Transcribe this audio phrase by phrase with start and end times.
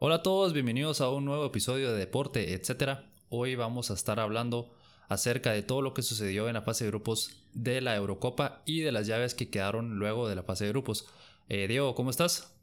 [0.00, 3.00] Hola a todos, bienvenidos a un nuevo episodio de Deporte, etc.
[3.28, 4.70] Hoy vamos a estar hablando
[5.08, 8.80] acerca de todo lo que sucedió en la fase de grupos de la Eurocopa y
[8.80, 11.06] de las llaves que quedaron luego de la fase de grupos.
[11.48, 12.57] Eh, Diego, ¿cómo estás?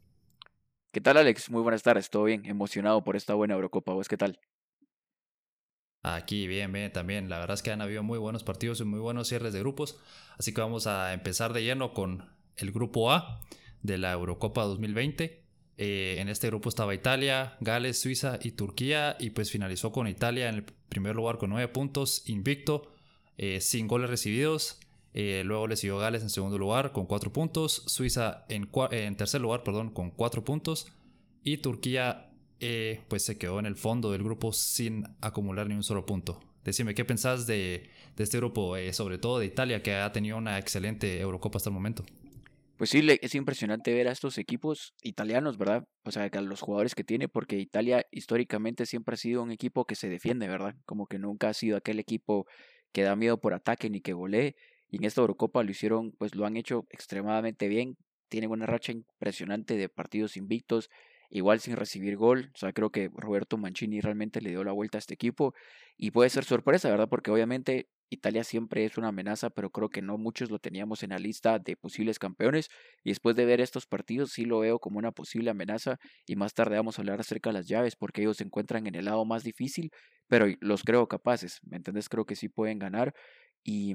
[0.96, 1.50] ¿Qué tal, Alex?
[1.50, 3.92] Muy buenas tardes, todo bien, emocionado por esta buena Eurocopa.
[3.92, 4.40] ¿Vos qué tal?
[6.02, 7.28] Aquí, bien, bien, también.
[7.28, 10.00] La verdad es que han habido muy buenos partidos y muy buenos cierres de grupos.
[10.38, 12.24] Así que vamos a empezar de lleno con
[12.56, 13.42] el grupo A
[13.82, 15.44] de la Eurocopa 2020.
[15.76, 20.48] Eh, en este grupo estaba Italia, Gales, Suiza y Turquía y pues finalizó con Italia
[20.48, 22.94] en el primer lugar con 9 puntos, invicto,
[23.36, 24.80] eh, sin goles recibidos.
[25.18, 29.62] Eh, luego le siguió Gales en segundo lugar con 4 puntos, Suiza en, tercer lugar
[29.62, 30.92] perdón, con 4 puntos
[31.42, 32.30] y Turquía
[33.08, 36.40] pues se quedó en el fondo del grupo sin acumular ni un solo punto.
[36.64, 41.18] Decime, ¿qué pensás de, este grupo, sobre todo de Italia, que ha tenido una excelente
[41.18, 42.04] Eurocopa hasta el momento?
[42.76, 45.84] Pues sí, es impresionante ver a estos equipos italianos, ¿verdad?
[46.04, 49.86] O sea, a los jugadores que tiene, porque Italia históricamente siempre ha sido un equipo
[49.86, 50.74] que se defiende, ¿verdad?
[50.84, 52.46] Como que nunca ha sido aquel equipo
[52.92, 54.56] que da miedo por ataque ni que golee.
[54.90, 57.96] Y en esta Eurocopa lo hicieron, pues lo han hecho extremadamente bien.
[58.28, 60.90] Tienen una racha impresionante de partidos invictos,
[61.30, 62.50] igual sin recibir gol.
[62.54, 65.54] O sea, creo que Roberto Mancini realmente le dio la vuelta a este equipo.
[65.96, 67.08] Y puede ser sorpresa, ¿verdad?
[67.08, 71.10] Porque obviamente Italia siempre es una amenaza, pero creo que no muchos lo teníamos en
[71.10, 72.68] la lista de posibles campeones.
[73.02, 75.98] Y después de ver estos partidos, sí lo veo como una posible amenaza.
[76.26, 78.94] Y más tarde vamos a hablar acerca de las llaves, porque ellos se encuentran en
[78.94, 79.90] el lado más difícil,
[80.28, 81.58] pero los creo capaces.
[81.64, 82.08] ¿Me entendés?
[82.08, 83.14] Creo que sí pueden ganar.
[83.64, 83.94] Y,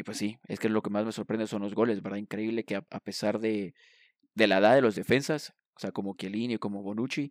[0.00, 2.16] y pues sí, es que lo que más me sorprende son los goles, ¿verdad?
[2.16, 3.74] Increíble que a, pesar de,
[4.34, 7.30] de la edad de los defensas, o sea, como Chiellini, como Bonucci,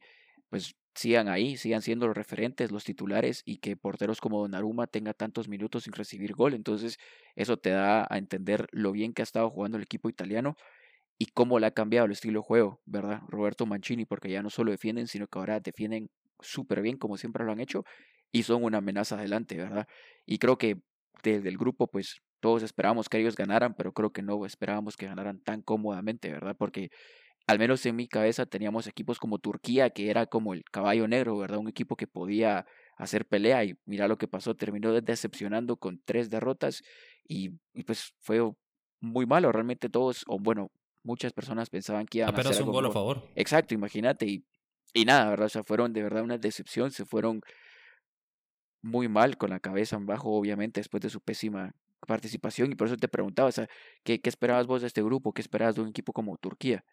[0.49, 5.15] pues sigan ahí, sigan siendo los referentes, los titulares y que porteros como Donnarumma tenga
[5.15, 6.53] tantos minutos sin recibir gol.
[6.53, 6.99] Entonces,
[7.35, 10.55] eso te da a entender lo bien que ha estado jugando el equipo italiano
[11.17, 13.21] y cómo le ha cambiado el estilo de juego, ¿verdad?
[13.29, 17.43] Roberto Mancini, porque ya no solo defienden, sino que ahora defienden súper bien como siempre
[17.45, 17.83] lo han hecho
[18.31, 19.87] y son una amenaza adelante, ¿verdad?
[20.27, 20.77] Y creo que
[21.23, 25.07] desde el grupo, pues todos esperábamos que ellos ganaran, pero creo que no esperábamos que
[25.07, 26.55] ganaran tan cómodamente, ¿verdad?
[26.57, 26.89] Porque
[27.47, 31.37] al menos en mi cabeza teníamos equipos como Turquía, que era como el caballo negro,
[31.37, 31.57] ¿verdad?
[31.57, 32.65] Un equipo que podía
[32.97, 36.83] hacer pelea y mira lo que pasó, terminó decepcionando con tres derrotas
[37.27, 37.49] y,
[37.85, 38.41] pues fue
[38.99, 40.69] muy malo, realmente todos, o bueno,
[41.03, 43.27] muchas personas pensaban que iban a hacer un gol a favor.
[43.35, 44.45] Exacto, imagínate, y,
[44.93, 45.45] y nada, ¿verdad?
[45.47, 47.41] O sea, fueron de verdad una decepción, se fueron
[48.81, 51.73] muy mal con la cabeza en bajo, obviamente, después de su pésima
[52.07, 53.67] participación, y por eso te preguntaba, o sea,
[54.03, 55.33] ¿qué, qué esperabas vos de este grupo?
[55.33, 56.83] ¿Qué esperabas de un equipo como Turquía?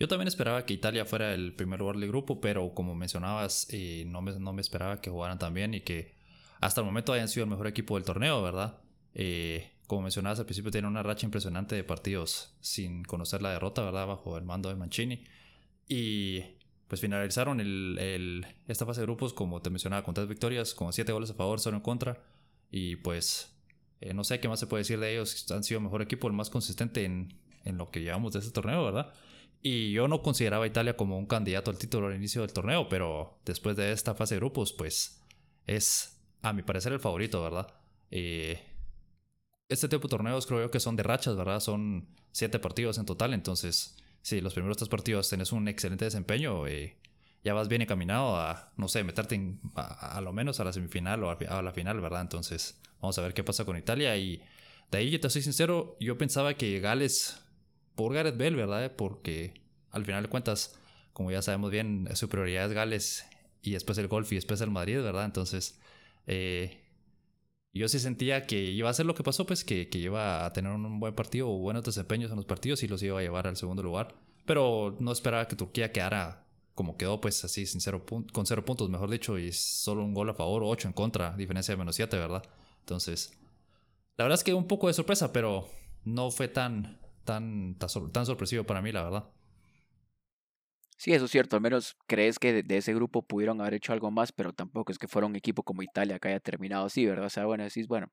[0.00, 4.04] Yo también esperaba que Italia fuera el primer lugar del grupo, pero como mencionabas, eh,
[4.06, 6.14] no, me, no me esperaba que jugaran tan bien y que
[6.60, 8.80] hasta el momento hayan sido el mejor equipo del torneo, ¿verdad?
[9.14, 13.82] Eh, como mencionabas al principio, tienen una racha impresionante de partidos sin conocer la derrota,
[13.82, 14.06] ¿verdad?
[14.06, 15.24] Bajo el mando de Mancini.
[15.86, 16.40] Y
[16.88, 21.12] pues finalizaron el, esta fase de grupos, como te mencionaba, con tres victorias, con siete
[21.12, 22.22] goles a favor, solo en contra.
[22.76, 23.56] Y pues
[24.00, 25.48] eh, no sé qué más se puede decir de ellos.
[25.52, 28.84] Han sido mejor equipo, el más consistente en, en lo que llevamos de este torneo,
[28.84, 29.12] ¿verdad?
[29.62, 32.88] Y yo no consideraba a Italia como un candidato al título al inicio del torneo,
[32.88, 35.22] pero después de esta fase de grupos, pues
[35.68, 37.72] es, a mi parecer, el favorito, ¿verdad?
[38.10, 38.60] Eh,
[39.68, 41.60] este tipo de torneos creo yo que son de rachas, ¿verdad?
[41.60, 46.66] Son siete partidos en total, entonces, si los primeros tres partidos tenés un excelente desempeño,
[46.66, 46.96] eh,
[47.44, 51.30] ya vas bien encaminado a, no sé, meterte a, lo menos a la semifinal o
[51.30, 52.22] a, la final, ¿verdad?
[52.22, 54.16] Entonces, vamos a ver qué pasa con Italia.
[54.16, 54.42] Y
[54.90, 57.44] de ahí, te soy sincero, yo pensaba que Gales
[57.94, 58.92] por Gareth Bell, ¿verdad?
[58.96, 59.60] Porque
[59.90, 60.78] al final de cuentas,
[61.12, 63.26] como ya sabemos bien, su prioridad es Gales
[63.60, 65.26] y después el golf y después el Madrid, ¿verdad?
[65.26, 65.78] Entonces,
[66.26, 66.82] eh,
[67.74, 70.72] yo sí sentía que iba a ser lo que pasó, pues que, iba a tener
[70.72, 73.56] un buen partido o buenos desempeños en los partidos y los iba a llevar al
[73.56, 74.14] segundo lugar.
[74.46, 76.43] Pero no esperaba que Turquía quedara
[76.74, 80.30] como quedó, pues así, sin cero con cero puntos, mejor dicho, y solo un gol
[80.30, 82.42] a favor o ocho en contra, diferencia de menos siete, ¿verdad?
[82.80, 83.32] Entonces,
[84.16, 85.68] la verdad es que un poco de sorpresa, pero
[86.04, 89.24] no fue tan, tan, tan, sorpresivo para mí, la verdad.
[90.96, 91.56] Sí, eso es cierto.
[91.56, 94.98] Al menos crees que de, ese grupo pudieron haber hecho algo más, pero tampoco es
[94.98, 97.26] que fuera un equipo como Italia que haya terminado así, ¿verdad?
[97.26, 98.08] O sea, bueno, decís, bueno,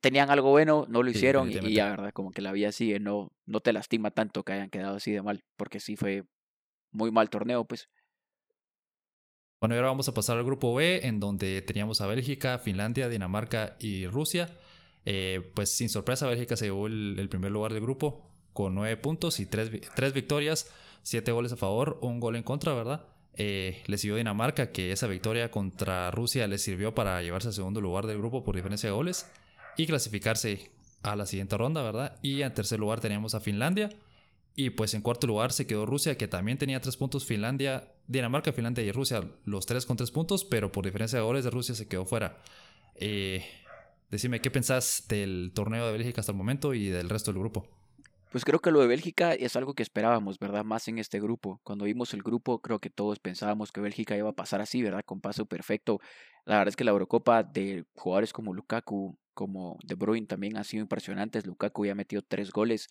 [0.00, 2.12] tenían algo bueno, no lo hicieron y, ya, ¿verdad?
[2.12, 5.22] Como que la vida sigue, no, no te lastima tanto que hayan quedado así de
[5.22, 6.24] mal, porque sí fue
[6.92, 7.88] muy mal torneo, pues.
[9.60, 13.08] Bueno, y ahora vamos a pasar al grupo B, en donde teníamos a Bélgica, Finlandia,
[13.08, 14.48] Dinamarca y Rusia.
[15.04, 19.38] Eh, pues sin sorpresa, Bélgica se llevó el, primer lugar del grupo con nueve puntos
[19.38, 20.72] y tres, tres victorias,
[21.02, 23.06] siete goles a favor, un gol en contra, ¿verdad?
[23.34, 27.80] Eh, le siguió Dinamarca, que esa victoria contra Rusia le sirvió para llevarse al segundo
[27.80, 29.30] lugar del grupo por diferencia de goles
[29.76, 30.70] y clasificarse
[31.02, 32.18] a la siguiente ronda, ¿verdad?
[32.22, 33.90] Y en tercer lugar teníamos a Finlandia.
[34.60, 37.24] Y pues en cuarto lugar se quedó Rusia, que también tenía tres puntos.
[37.24, 41.44] Finlandia, Dinamarca, Finlandia y Rusia, los tres con tres puntos, pero por diferencia de goles
[41.44, 42.42] de Rusia se quedó fuera.
[42.94, 43.42] Eh,
[44.10, 47.66] decime, ¿qué pensás del torneo de Bélgica hasta el momento y del resto del grupo?
[48.32, 50.62] Pues creo que lo de Bélgica es algo que esperábamos, ¿verdad?
[50.62, 51.62] Más en este grupo.
[51.64, 55.04] Cuando vimos el grupo, creo que todos pensábamos que Bélgica iba a pasar así, ¿verdad?
[55.06, 56.00] Con paso perfecto.
[56.44, 60.64] La verdad es que la Eurocopa de jugadores como Lukaku, como De Bruyne también han
[60.64, 61.46] sido impresionantes.
[61.46, 62.88] Lukaku ya metió tres goles.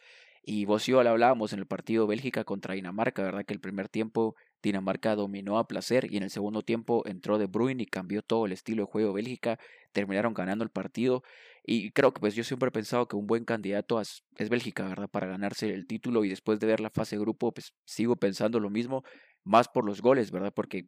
[0.51, 3.45] Y vos y yo hablábamos en el partido Bélgica contra Dinamarca, ¿verdad?
[3.45, 7.45] Que el primer tiempo Dinamarca dominó a placer y en el segundo tiempo entró De
[7.45, 9.59] Bruyne y cambió todo el estilo de juego Bélgica.
[9.91, 11.21] Terminaron ganando el partido.
[11.63, 15.07] Y creo que pues yo siempre he pensado que un buen candidato es, Bélgica, ¿verdad?
[15.07, 18.59] Para ganarse el título y después de ver la fase de grupo, pues sigo pensando
[18.59, 19.03] lo mismo,
[19.43, 20.51] más por los goles, ¿verdad?
[20.51, 20.87] Porque,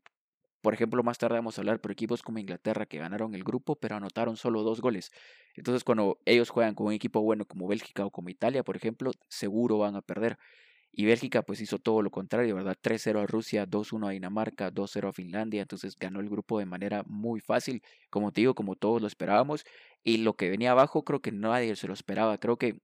[0.62, 3.76] por ejemplo, más tarde vamos a hablar por equipos como Inglaterra que ganaron el grupo,
[3.76, 5.12] pero anotaron solo dos goles.
[5.56, 9.12] Entonces, cuando ellos juegan con un equipo bueno como Bélgica o como Italia, por ejemplo,
[9.28, 10.38] seguro van a perder.
[10.94, 12.78] Y Bélgica pues hizo todo lo contrario, ¿verdad?
[12.82, 17.04] 3-0 a Rusia, 2-1 a Dinamarca, 2-0 a Finlandia, entonces ganó el grupo de manera
[17.08, 19.64] muy fácil, como te digo, como todos lo esperábamos.
[20.04, 22.82] Y lo que venía abajo creo que nadie se lo esperaba, creo que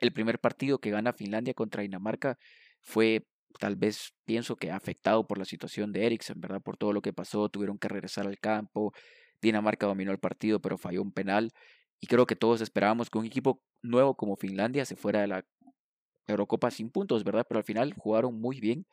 [0.00, 2.38] el primer partido que gana Finlandia contra Dinamarca
[2.80, 3.26] fue
[3.58, 6.62] tal vez pienso que afectado por la situación de Eriksen, ¿verdad?
[6.62, 8.92] Por todo lo que pasó, tuvieron que regresar al campo,
[9.40, 11.52] Dinamarca dominó el partido pero falló un penal
[12.00, 15.44] y creo que todos esperábamos que un equipo nuevo como Finlandia se fuera de la
[16.26, 17.46] Eurocopa sin puntos, ¿verdad?
[17.48, 18.86] Pero al final jugaron muy bien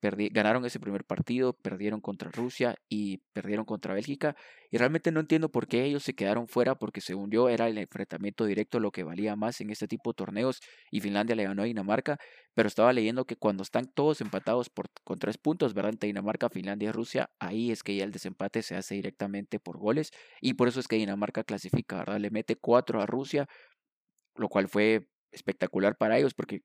[0.00, 4.36] ganaron ese primer partido, perdieron contra Rusia y perdieron contra Bélgica.
[4.70, 7.78] Y realmente no entiendo por qué ellos se quedaron fuera, porque según yo era el
[7.78, 10.60] enfrentamiento directo lo que valía más en este tipo de torneos
[10.90, 12.18] y Finlandia le ganó a Dinamarca.
[12.54, 15.92] Pero estaba leyendo que cuando están todos empatados por, con tres puntos, ¿verdad?
[15.92, 19.78] Entre Dinamarca, Finlandia y Rusia, ahí es que ya el desempate se hace directamente por
[19.78, 20.10] goles.
[20.40, 22.18] Y por eso es que Dinamarca clasifica, ¿verdad?
[22.20, 23.46] Le mete cuatro a Rusia,
[24.36, 26.62] lo cual fue espectacular para ellos porque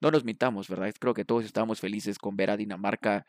[0.00, 0.92] no nos mintamos, ¿verdad?
[0.98, 3.24] Creo que todos estábamos felices con ver a Dinamarca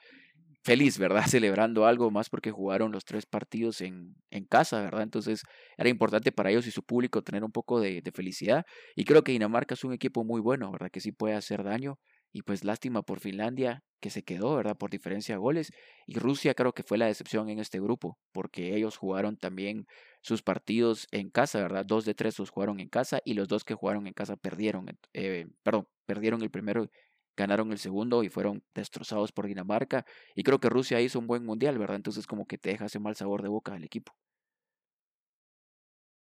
[0.64, 1.24] feliz, ¿verdad?
[1.40, 5.04] Celebrando algo más porque jugaron los tres partidos en, en casa, ¿verdad?
[5.04, 5.44] Entonces
[5.78, 8.66] era importante para ellos y su público tener un poco de, de, felicidad.
[8.96, 10.90] Y creo que Dinamarca es un equipo muy bueno, ¿verdad?
[10.92, 12.00] Que sí puede hacer daño.
[12.34, 14.78] Y pues lástima por Finlandia, que se quedó, ¿verdad?
[14.78, 15.72] Por diferencia de goles.
[16.06, 19.86] Y Rusia creo que fue la decepción en este grupo, porque ellos jugaron también
[20.22, 21.86] sus partidos en casa, ¿verdad?
[21.86, 24.88] Dos de tres los jugaron en casa y los dos que jugaron en casa perdieron,
[25.14, 26.90] eh, perdón, perdieron el primero,
[27.36, 30.06] ganaron el segundo y fueron destrozados por Dinamarca.
[30.34, 31.98] Y creo que Rusia hizo un buen mundial, ¿verdad?
[31.98, 34.14] Entonces como que te deja ese mal sabor de boca al equipo.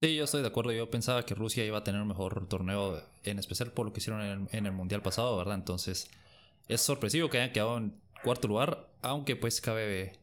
[0.02, 0.72] Sí, yo estoy de acuerdo.
[0.72, 4.00] Yo pensaba que Rusia iba a tener un mejor torneo, en especial por lo que
[4.00, 5.56] hicieron en el, en el mundial pasado, ¿verdad?
[5.56, 6.10] Entonces
[6.68, 10.20] es sorpresivo que hayan quedado en cuarto lugar, aunque pues cabe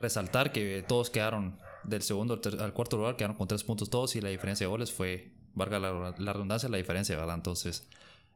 [0.00, 4.20] resaltar que todos quedaron del segundo al cuarto lugar, quedaron con tres puntos todos y
[4.20, 7.34] la diferencia de goles fue, valga la, redundancia, la diferencia, ¿verdad?
[7.34, 7.88] Entonces,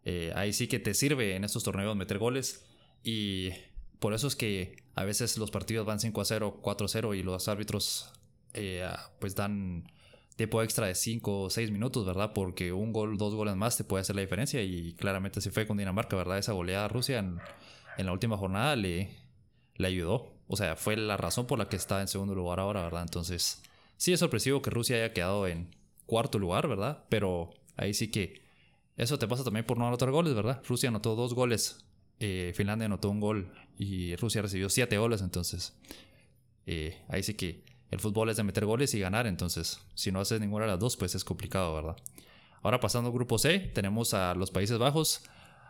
[0.05, 2.65] eh, ahí sí que te sirve en estos torneos meter goles
[3.05, 3.51] y
[3.99, 7.15] por eso es que a veces los partidos van 5 a 0, 4 a 0
[7.15, 8.13] y los árbitros
[8.55, 8.87] eh,
[9.21, 9.91] pues dan
[10.37, 12.33] tiempo extra de 5 o 6 minutos, ¿verdad?
[12.35, 15.67] Porque un gol, dos goles más te puede hacer la diferencia y claramente se fue
[15.67, 16.39] con Dinamarca, ¿verdad?
[16.39, 17.39] Esa goleada a Rusia en,
[17.97, 19.15] en la última jornada le,
[19.77, 20.35] le ayudó.
[20.49, 23.03] O sea, fue la razón por la que está en segundo lugar ahora, ¿verdad?
[23.03, 23.63] Entonces,
[23.97, 25.75] sí es sorpresivo que Rusia haya quedado en
[26.07, 27.05] cuarto lugar, ¿verdad?
[27.09, 28.42] Pero ahí sí que
[28.97, 30.63] eso te pasa también por no anotar goles, ¿verdad?
[30.67, 31.85] Rusia anotó dos goles,
[32.21, 35.77] eh, Finlandia anotó un gol y Rusia recibió siete goles, entonces
[36.67, 40.21] eh, ahí sí que el fútbol es de meter goles y ganar, entonces si no
[40.21, 41.97] haces ninguna de las dos, pues es complicado, ¿verdad?
[42.63, 45.25] Ahora pasando al grupo C, tenemos a los Países Bajos,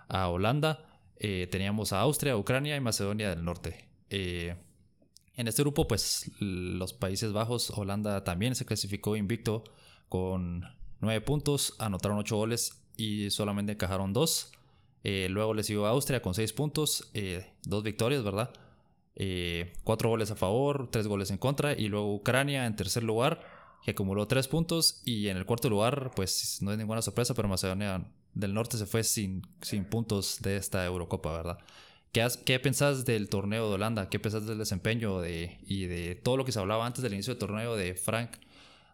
[0.09, 0.85] a Holanda,
[1.17, 3.89] eh, teníamos a Austria, Ucrania y Macedonia del Norte.
[4.11, 9.65] En este grupo, pues los Países Bajos, Holanda también se clasificó invicto
[10.11, 10.65] con
[11.01, 14.53] 9 puntos, anotaron 8 goles y solamente encajaron 2.
[15.05, 18.51] Eh, luego le siguió Austria con 6 puntos, eh, 2 victorias, ¿verdad?
[19.15, 21.73] 4 eh, goles a favor, 3 goles en contra.
[21.73, 23.41] Y luego Ucrania en tercer lugar,
[23.85, 25.03] que acumuló 3 puntos.
[25.05, 28.87] Y en el cuarto lugar, pues no es ninguna sorpresa, pero Macedonia del Norte se
[28.87, 31.59] fue sin, sin puntos de esta Eurocopa, ¿verdad?
[32.13, 34.09] ¿Qué, ¿Qué, pensás del torneo de Holanda?
[34.09, 37.35] ¿Qué pensás del desempeño de, y de todo lo que se hablaba antes del inicio
[37.35, 38.37] del torneo de Frank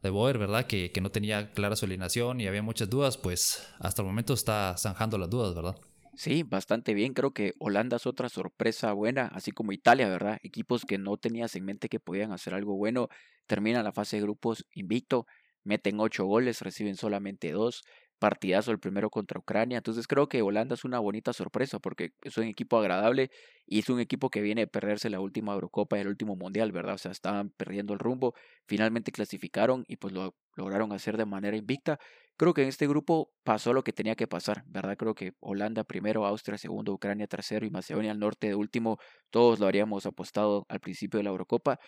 [0.02, 0.66] de Boer, ¿verdad?
[0.66, 4.34] Que, que no tenía clara su alineación y había muchas dudas, pues hasta el momento
[4.34, 5.76] está zanjando las dudas, ¿verdad?
[6.18, 7.14] Sí, bastante bien.
[7.14, 10.38] Creo que Holanda es otra sorpresa buena, así como Italia, ¿verdad?
[10.42, 13.08] Equipos que no tenías en mente que podían hacer algo bueno,
[13.46, 15.26] terminan la fase de grupos invicto,
[15.62, 17.84] meten ocho goles, reciben solamente dos,
[18.18, 19.78] partidazo el primero contra Ucrania.
[19.78, 23.30] Entonces creo que Holanda es una bonita sorpresa porque es un equipo agradable
[23.66, 26.72] y es un equipo que viene a perderse la última Eurocopa y el último Mundial,
[26.72, 26.94] ¿verdad?
[26.94, 28.34] O sea, estaban perdiendo el rumbo,
[28.66, 31.98] finalmente clasificaron y pues lo lograron hacer de manera invicta.
[32.36, 34.96] Creo que en este grupo pasó lo que tenía que pasar, ¿verdad?
[34.96, 38.98] Creo que Holanda primero, Austria segundo, Ucrania tercero y Macedonia al norte de último,
[39.30, 41.78] todos lo habríamos apostado al principio de la Eurocopa.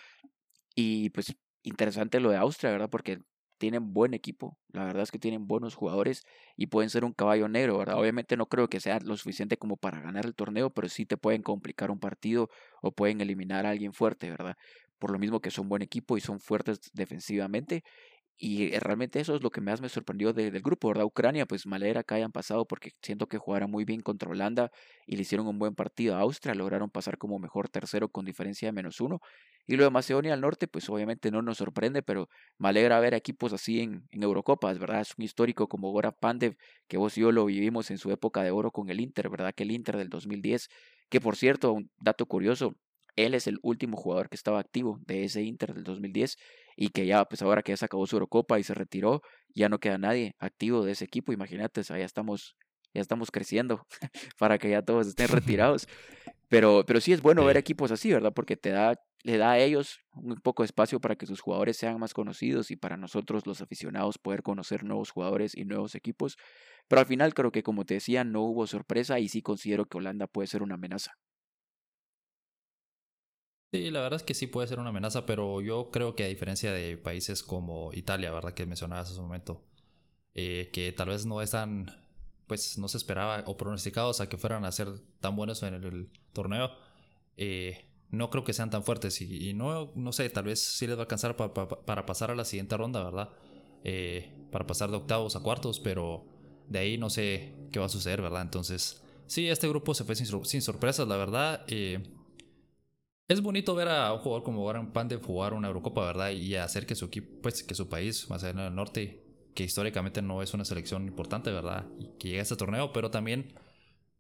[0.75, 2.91] Y pues interesante lo de Austria, ¿verdad?
[2.91, 3.19] Porque
[3.61, 6.25] tienen buen equipo, la verdad es que tienen buenos jugadores
[6.57, 7.99] y pueden ser un caballo negro, ¿verdad?
[8.01, 11.19] Obviamente no creo que sea lo suficiente como para ganar el torneo, pero sí te
[11.19, 12.49] pueden complicar un partido
[12.81, 14.57] o pueden eliminar a alguien fuerte, ¿verdad?
[14.99, 17.85] Por lo mismo que son buen equipo y son fuertes defensivamente
[18.43, 21.05] y eh, realmente eso es lo que más me sorprendió del grupo, ¿verdad?
[21.05, 24.71] Ucrania, pues malera que hayan pasado porque siento que jugaron muy bien contra Holanda
[25.07, 28.69] y le hicieron un buen partido a Austria, lograron pasar como mejor tercero con diferencia
[28.69, 29.21] de menos uno.
[29.67, 33.13] Y lo de Macedonia al Norte, pues obviamente no nos sorprende, pero me alegra ver
[33.13, 35.03] equipos así en, en Eurocopas, ¿verdad?
[35.03, 36.57] Es un histórico como Gora Pandev,
[36.89, 39.53] que vos y yo lo vivimos en su época de oro con el Inter, ¿verdad?
[39.55, 40.69] Que el Inter del 2010,
[41.11, 42.75] que por cierto, un dato curioso,
[43.17, 46.39] él es el último jugador que estaba activo de ese Inter del 2010
[46.77, 49.23] y que ya, pues ahora que ya se acabó su Eurocopa y se retiró,
[49.55, 51.33] ya no queda nadie activo de ese equipo.
[51.33, 52.57] Imagínate, ya estamos,
[52.95, 53.87] ya estamos creciendo
[54.39, 55.89] para que ya todos estén retirados.
[56.49, 58.33] Pero, pero sí es bueno ver equipos así, ¿verdad?
[58.35, 61.77] Porque te da, le da a ellos un poco de espacio para que sus jugadores
[61.77, 66.37] sean más conocidos y para nosotros los aficionados poder conocer nuevos jugadores y nuevos equipos.
[66.89, 69.99] Pero al final creo que como te decía, no hubo sorpresa y sí considero que
[69.99, 71.13] Holanda puede ser una amenaza.
[73.73, 76.27] Sí, la verdad es que sí puede ser una amenaza, pero yo creo que a
[76.27, 78.53] diferencia de países como Italia, ¿verdad?
[78.53, 79.65] Que mencionabas hace un momento,
[80.35, 81.87] eh, que tal vez no están,
[82.49, 84.89] pues no se esperaba o pronosticados a que fueran a ser
[85.21, 86.73] tan buenos en el, torneo,
[87.37, 90.97] eh, no creo que sean tan fuertes y, no, no sé, tal vez sí les
[90.97, 93.31] va a alcanzar para pasar a la siguiente ronda, ¿verdad?
[93.85, 96.27] Eh, para pasar de octavos a cuartos, pero
[96.69, 98.43] de ahí no sé qué va a suceder, ¿verdad?
[98.43, 101.65] Entonces, sí, este grupo se fue sin, sin sorpresas, la verdad.
[103.31, 106.31] Es bonito ver a un jugador como Goran Pan de jugar una Eurocopa, ¿verdad?
[106.31, 109.23] Y hacer que su equipo, pues que su país, más allá del norte,
[109.55, 111.87] que históricamente no es una selección importante, ¿verdad?
[112.01, 113.55] Y que llegue a este torneo, pero también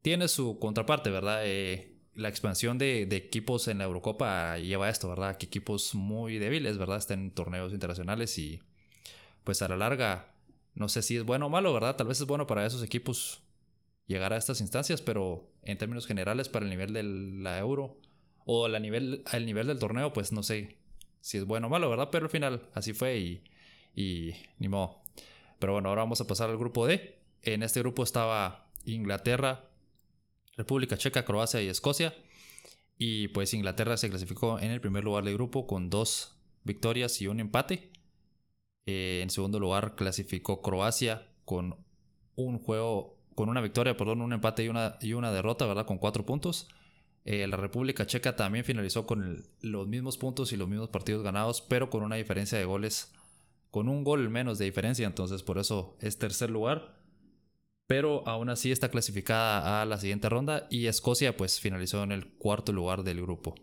[0.01, 1.41] tiene su contraparte, ¿verdad?
[1.45, 5.37] Eh, la expansión de, equipos en la Eurocopa lleva a esto, ¿verdad?
[5.39, 6.99] Que equipos muy débiles, ¿verdad?
[6.99, 8.61] Estén en torneos internacionales y
[9.43, 10.37] pues a la larga,
[10.77, 11.97] no sé si es bueno o malo, ¿verdad?
[11.97, 13.43] Tal vez es bueno para esos equipos
[14.07, 17.99] llegar a estas instancias, pero en términos generales para el nivel de la Euro
[18.45, 20.77] o al nivel, nivel del torneo, pues no sé
[21.21, 22.09] si es bueno o malo, ¿verdad?
[22.11, 23.43] Pero al final así fue y,
[23.95, 25.01] y ni modo.
[25.59, 27.19] Pero bueno, ahora vamos a pasar al grupo D.
[27.43, 29.69] En este grupo estaba Inglaterra,
[30.57, 32.15] República Checa, Croacia y Escocia.
[32.99, 37.29] Y pues Inglaterra se clasificó en el primer lugar del grupo con dos victorias y
[37.29, 37.91] un empate.
[38.87, 41.77] Eh, en segundo lugar clasificó Croacia con
[42.37, 45.87] un juego, con una victoria, perdón, un empate y una, y una derrota, ¿verdad?
[45.87, 46.69] Con cuatro puntos.
[47.25, 51.61] Eh, la República Checa también finalizó con los mismos puntos y los mismos partidos ganados,
[51.61, 53.13] pero con una diferencia de goles,
[53.71, 56.99] con un gol menos de diferencia, entonces por eso es tercer lugar.
[57.87, 62.27] Pero aún así está clasificada a la siguiente ronda y Escocia pues finalizó en el
[62.27, 63.55] cuarto lugar del grupo.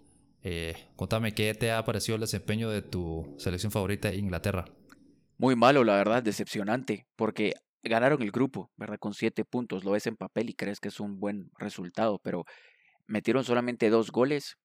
[0.44, 4.66] Eh, contame qué te ha parecido el desempeño de tu selección favorita Inglaterra.
[5.38, 8.98] Muy malo, la verdad, decepcionante, porque ganaron el grupo, ¿verdad?
[9.00, 12.46] Con siete puntos, lo ves en papel y crees que es un buen resultado, pero
[13.08, 14.58] metieron solamente dos goles.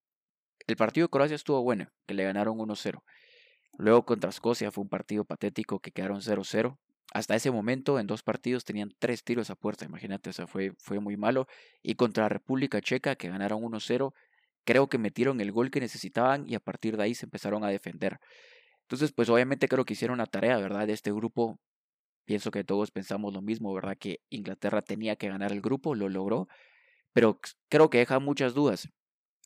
[0.66, 3.02] El partido de Croacia estuvo bueno, que le ganaron 1-0.
[3.78, 6.78] Luego contra Escocia fue un partido patético que quedaron 0-0.
[7.14, 10.72] Hasta ese momento en dos partidos tenían tres tiros a puerta, imagínate, o sea, fue,
[10.78, 11.46] fue muy malo.
[11.82, 14.12] Y contra la República Checa, que ganaron 1-0,
[14.64, 17.68] creo que metieron el gol que necesitaban y a partir de ahí se empezaron a
[17.68, 18.18] defender.
[18.82, 20.86] Entonces, pues obviamente creo que hicieron la tarea, ¿verdad?
[20.86, 21.58] De este grupo.
[22.24, 23.96] Pienso que todos pensamos lo mismo, ¿verdad?
[23.98, 26.48] Que Inglaterra tenía que ganar el grupo, lo logró
[27.12, 28.88] pero creo que deja muchas dudas.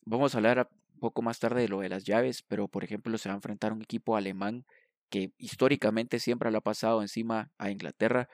[0.04, 3.16] Vamos a hablar un poco más tarde de lo de las llaves, pero por ejemplo
[3.18, 4.64] se va a enfrentar un equipo alemán
[5.10, 8.28] que históricamente siempre lo ha pasado encima a Inglaterra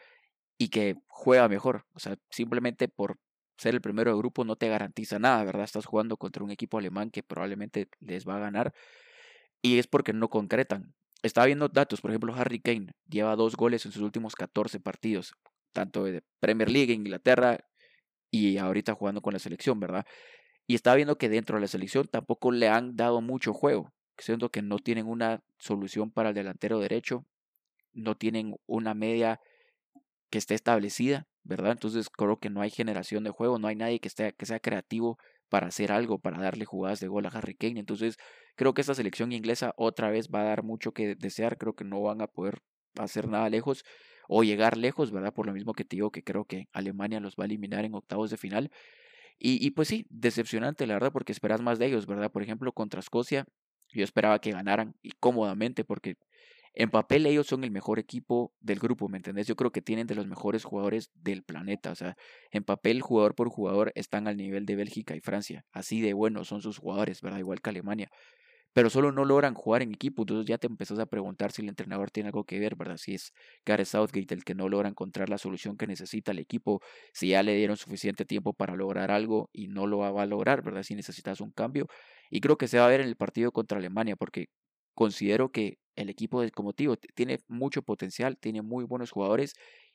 [0.58, 1.86] y que juega mejor.
[1.94, 3.18] O sea, simplemente por
[3.58, 5.64] ser el primero de grupo no te garantiza nada, ¿verdad?
[5.64, 8.74] Estás jugando contra un equipo alemán que probablemente les va a ganar
[9.60, 10.94] y es porque no concretan.
[11.22, 15.34] Estaba viendo datos, por ejemplo, Harry Kane lleva dos goles en sus últimos 14 partidos,
[15.72, 17.60] tanto de Premier League, Inglaterra,
[18.32, 20.04] y ahorita jugando con la selección, ¿verdad?
[20.66, 24.50] Y estaba viendo que dentro de la selección tampoco le han dado mucho juego, siendo
[24.50, 27.26] que no tienen una solución para el delantero derecho,
[27.92, 29.38] no tienen una media
[30.30, 31.72] que esté establecida, ¿verdad?
[31.72, 34.60] Entonces creo que no hay generación de juego, no hay nadie que, esté, que sea
[34.60, 35.18] creativo
[35.50, 37.78] para hacer algo, para darle jugadas de gol a Harry Kane.
[37.78, 38.16] Entonces
[38.56, 41.84] creo que esta selección inglesa otra vez va a dar mucho que desear, creo que
[41.84, 42.60] no van a poder
[42.98, 43.84] hacer nada lejos
[44.28, 45.34] o llegar lejos, ¿verdad?
[45.34, 47.94] Por lo mismo que te digo que creo que Alemania los va a eliminar en
[47.94, 48.70] octavos de final.
[49.38, 52.30] Y, y pues sí, decepcionante, la verdad, porque esperas más de ellos, ¿verdad?
[52.30, 53.46] Por ejemplo, contra Escocia,
[53.88, 56.16] yo esperaba que ganaran y cómodamente, porque
[56.74, 59.46] en papel ellos son el mejor equipo del grupo, ¿me entendés?
[59.46, 62.16] Yo creo que tienen de los mejores jugadores del planeta, o sea,
[62.50, 66.48] en papel jugador por jugador están al nivel de Bélgica y Francia, así de buenos
[66.48, 67.40] son sus jugadores, ¿verdad?
[67.40, 68.10] Igual que Alemania,
[68.72, 71.68] pero solo no logran jugar en equipo, entonces ya te empezás a preguntar si el
[71.68, 72.96] entrenador tiene algo que ver, ¿verdad?
[72.96, 73.32] Si es
[73.66, 76.80] Gareth Southgate el que no logra encontrar la solución que necesita el equipo,
[77.12, 80.62] si ya le dieron suficiente tiempo para lograr algo y no lo va a lograr,
[80.62, 80.82] ¿verdad?
[80.82, 81.86] Si necesitas un cambio.
[82.30, 84.46] Y creo que se va a ver en el partido contra Alemania, porque
[84.94, 89.54] considero que el equipo de como tío tiene mucho potencial, tiene muy buenos jugadores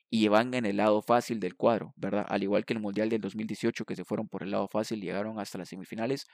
[0.10, 2.26] y van en el lado fácil del cuadro, ¿verdad?
[2.30, 5.40] Al igual que el Mundial del 2018 que se fueron por el lado fácil, llegaron
[5.40, 6.26] hasta las semifinales,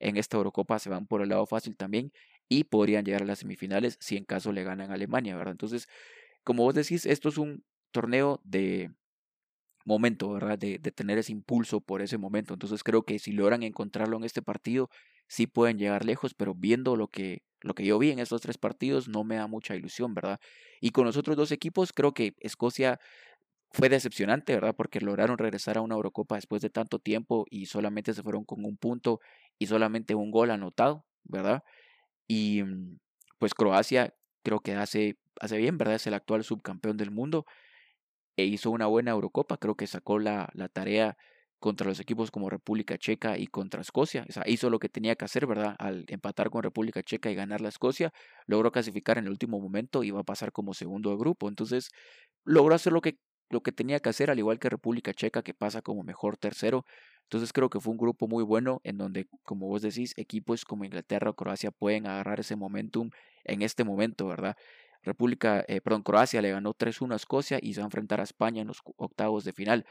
[0.00, 2.12] en esta Eurocopa se van por el lado fácil también
[2.48, 5.52] y podrían llegar a las semifinales si en caso le ganan a Alemania, ¿verdad?
[5.52, 5.88] Entonces,
[6.44, 8.90] como vos decís, esto es un torneo de
[9.84, 10.58] momento, ¿verdad?
[10.58, 12.54] De, de tener ese impulso por ese momento.
[12.54, 14.90] Entonces creo que si logran encontrarlo en este partido,
[15.28, 18.58] sí pueden llegar lejos, pero viendo lo que, lo que yo vi en estos tres
[18.58, 20.40] partidos no me da mucha ilusión, ¿verdad?
[20.80, 23.00] Y con los otros dos equipos creo que Escocia
[23.70, 24.74] fue decepcionante, ¿verdad?
[24.76, 28.64] Porque lograron regresar a una Eurocopa después de tanto tiempo y solamente se fueron con
[28.64, 29.20] un punto
[29.58, 31.62] y solamente un gol anotado, ¿verdad?
[32.28, 32.98] Y mm,
[33.38, 35.96] pues Croacia creo que hace, hace bien, ¿verdad?
[35.96, 37.46] Es el actual subcampeón del mundo
[38.36, 41.16] e hizo una buena Eurocopa, creo que sacó la, la tarea
[41.58, 44.24] contra los equipos como República Checa y contra Escocia.
[44.28, 45.74] O sea, hizo lo que tenía que hacer, ¿verdad?
[45.78, 48.12] Al empatar con República Checa y ganar la Escocia,
[48.46, 51.48] logró clasificar en el último momento y va a pasar como segundo de grupo.
[51.48, 51.90] Entonces,
[52.44, 53.18] logró hacer lo que,
[53.50, 56.84] lo que tenía que hacer, al igual que República Checa, que pasa como mejor tercero.
[57.24, 60.84] Entonces, creo que fue un grupo muy bueno en donde, como vos decís, equipos como
[60.84, 63.10] Inglaterra o Croacia pueden agarrar ese momentum
[63.44, 64.56] en este momento, ¿verdad?
[65.02, 68.24] República, eh, perdón, Croacia le ganó 3-1 a Escocia y se va a enfrentar a
[68.24, 69.84] España en los octavos de final.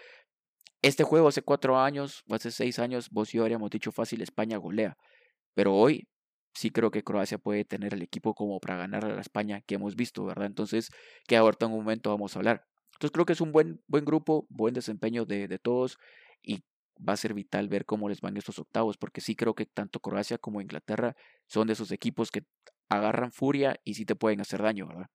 [0.81, 4.21] Este juego hace cuatro años o hace seis años, vos y yo habríamos dicho fácil,
[4.21, 4.95] España golea.
[5.55, 6.07] Pero hoy
[6.53, 9.75] sí creo que Croacia puede tener el equipo como para ganar a la España que
[9.75, 10.47] hemos visto, ¿verdad?
[10.47, 10.89] Entonces,
[11.27, 12.63] que ahorita en un momento vamos a hablar.
[12.97, 15.99] Entonces creo que es un buen, buen grupo, buen desempeño de, de todos
[16.41, 16.63] y
[16.97, 19.99] va a ser vital ver cómo les van estos octavos, porque sí creo que tanto
[19.99, 22.43] Croacia como Inglaterra son de esos equipos que
[22.89, 25.07] agarran furia y sí te pueden hacer daño, ¿verdad?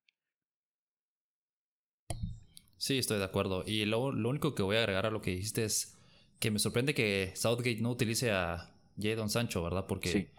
[2.77, 3.63] Sí, estoy de acuerdo.
[3.65, 5.97] Y lo, lo único que voy a agregar a lo que dijiste es
[6.39, 9.85] que me sorprende que Southgate no utilice a Jadon Sancho, ¿verdad?
[9.87, 10.31] Porque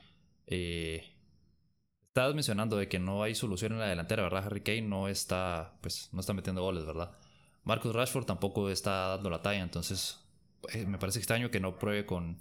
[0.47, 1.15] eh,
[2.09, 4.45] estabas mencionando de que no hay solución en la delantera, ¿verdad?
[4.45, 7.17] Harry Kane no está, pues, no está metiendo goles, ¿verdad?
[7.64, 10.20] Marcus Rashford tampoco está dando la talla, entonces
[10.72, 12.38] eh, me parece extraño que no pruebe con,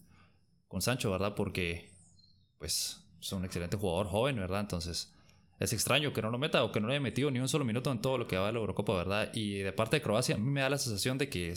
[0.68, 1.34] con Sancho, ¿verdad?
[1.36, 1.90] Porque,
[2.58, 4.62] pues, es un excelente jugador joven, ¿verdad?
[4.62, 5.14] Entonces,
[5.60, 7.64] es extraño que no lo meta o que no le haya metido ni un solo
[7.64, 9.32] minuto en todo lo que va a la Eurocopa, ¿verdad?
[9.34, 11.54] Y de parte de Croacia, a mí me da la sensación de que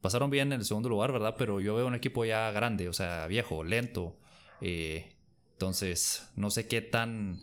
[0.00, 1.36] pasaron bien en el segundo lugar, ¿verdad?
[1.38, 4.16] Pero yo veo un equipo ya grande, o sea, viejo, lento.
[4.60, 5.14] Eh,
[5.52, 7.40] entonces, no sé qué tan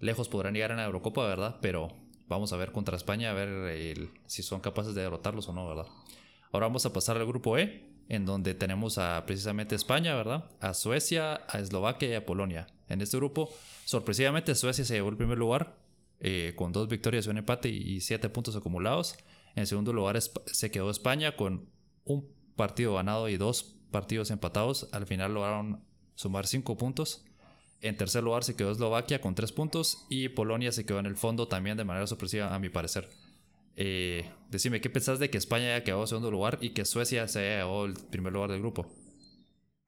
[0.00, 1.58] lejos podrán llegar en la Eurocopa, ¿verdad?
[1.60, 5.66] Pero vamos a ver contra España, a ver si son capaces de derrotarlos o no,
[5.66, 5.86] ¿verdad?
[6.52, 10.44] Ahora vamos a pasar al grupo E, en donde tenemos a precisamente España, ¿verdad?
[10.60, 12.66] A Suecia, a Eslovaquia y a Polonia.
[12.88, 13.50] En este grupo
[13.84, 15.76] Sorpresivamente Suecia se llevó el primer lugar
[16.20, 19.16] eh, con dos victorias un empate y siete puntos acumulados.
[19.54, 21.68] En segundo lugar se quedó España con
[22.04, 24.88] un partido ganado y dos partidos empatados.
[24.92, 27.24] Al final lograron sumar cinco puntos.
[27.82, 31.16] En tercer lugar se quedó Eslovaquia con tres puntos y Polonia se quedó en el
[31.16, 33.08] fondo también de manera sorpresiva a mi parecer.
[33.74, 37.26] Eh, decime, ¿qué pensás de que España haya quedado en segundo lugar y que Suecia
[37.26, 38.86] se haya el primer lugar del grupo?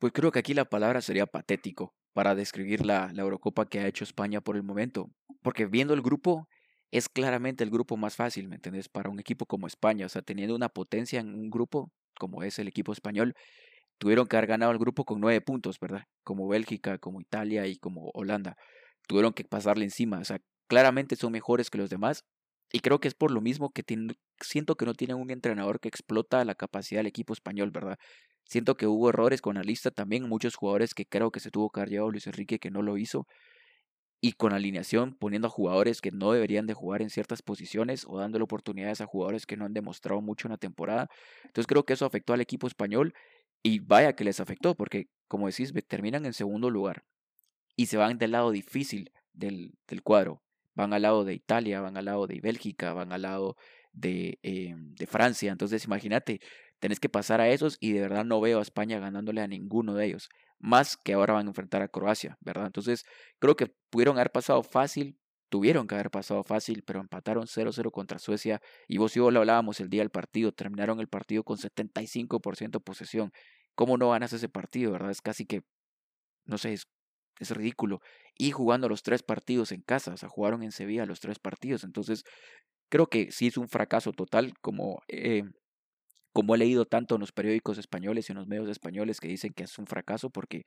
[0.01, 3.87] Pues creo que aquí la palabra sería patético para describir la, la Eurocopa que ha
[3.87, 5.11] hecho España por el momento.
[5.41, 6.49] Porque viendo el grupo,
[6.91, 8.89] es claramente el grupo más fácil, ¿me entiendes?
[8.89, 12.59] Para un equipo como España, o sea, teniendo una potencia en un grupo como es
[12.59, 13.35] el equipo español,
[13.99, 16.05] tuvieron que haber ganado el grupo con nueve puntos, ¿verdad?
[16.25, 18.57] Como Bélgica, como Italia y como Holanda.
[19.07, 22.25] Tuvieron que pasarle encima, o sea, claramente son mejores que los demás.
[22.73, 23.85] Y creo que es por lo mismo que
[24.41, 27.99] siento que no tienen un entrenador que explota la capacidad del equipo español, ¿verdad?
[28.47, 31.71] Siento que hubo errores con la lista también, muchos jugadores que creo que se tuvo
[31.71, 33.27] que haber llevado Luis Enrique que no lo hizo.
[34.21, 38.19] Y con alineación poniendo a jugadores que no deberían de jugar en ciertas posiciones o
[38.19, 41.09] dándole oportunidades a jugadores que no han demostrado mucho en la temporada.
[41.45, 43.13] Entonces creo que eso afectó al equipo español
[43.65, 47.05] y vaya que les afectó porque, como decís, terminan en segundo lugar
[47.75, 50.43] y se van del lado difícil del, del cuadro.
[50.75, 53.57] Van al lado de Italia, van al lado de Bélgica, van al lado
[53.93, 55.51] de, eh, de Francia.
[55.51, 56.41] Entonces imagínate,
[56.85, 59.95] Tenés que pasar a esos y de verdad no veo a España ganándole a ninguno
[59.95, 60.29] de ellos.
[60.59, 62.67] Más que ahora van a enfrentar a Croacia, ¿verdad?
[62.67, 63.07] Entonces
[63.39, 68.19] creo que pudieron haber pasado fácil tuvieron que haber pasado fácil, pero empataron 0-0 contra
[68.19, 68.61] Suecia.
[68.89, 72.83] Y vos y yo lo hablábamos el día del partido, terminaron el partido con 75%
[72.83, 73.33] posesión.
[73.75, 75.11] ¿Cómo no ganas ese partido, verdad?
[75.11, 75.63] Es casi que,
[76.47, 76.85] no sé, es,
[77.41, 78.01] es ridículo.
[78.39, 81.85] Y jugando los tres partidos en casa, o sea, jugaron en Sevilla los tres partidos.
[81.85, 82.25] Entonces,
[82.91, 85.45] creo que sí es un fracaso total, como, eh,
[86.33, 89.53] como he leído tanto en los periódicos españoles y en los medios españoles que dicen
[89.55, 90.65] que es un fracaso porque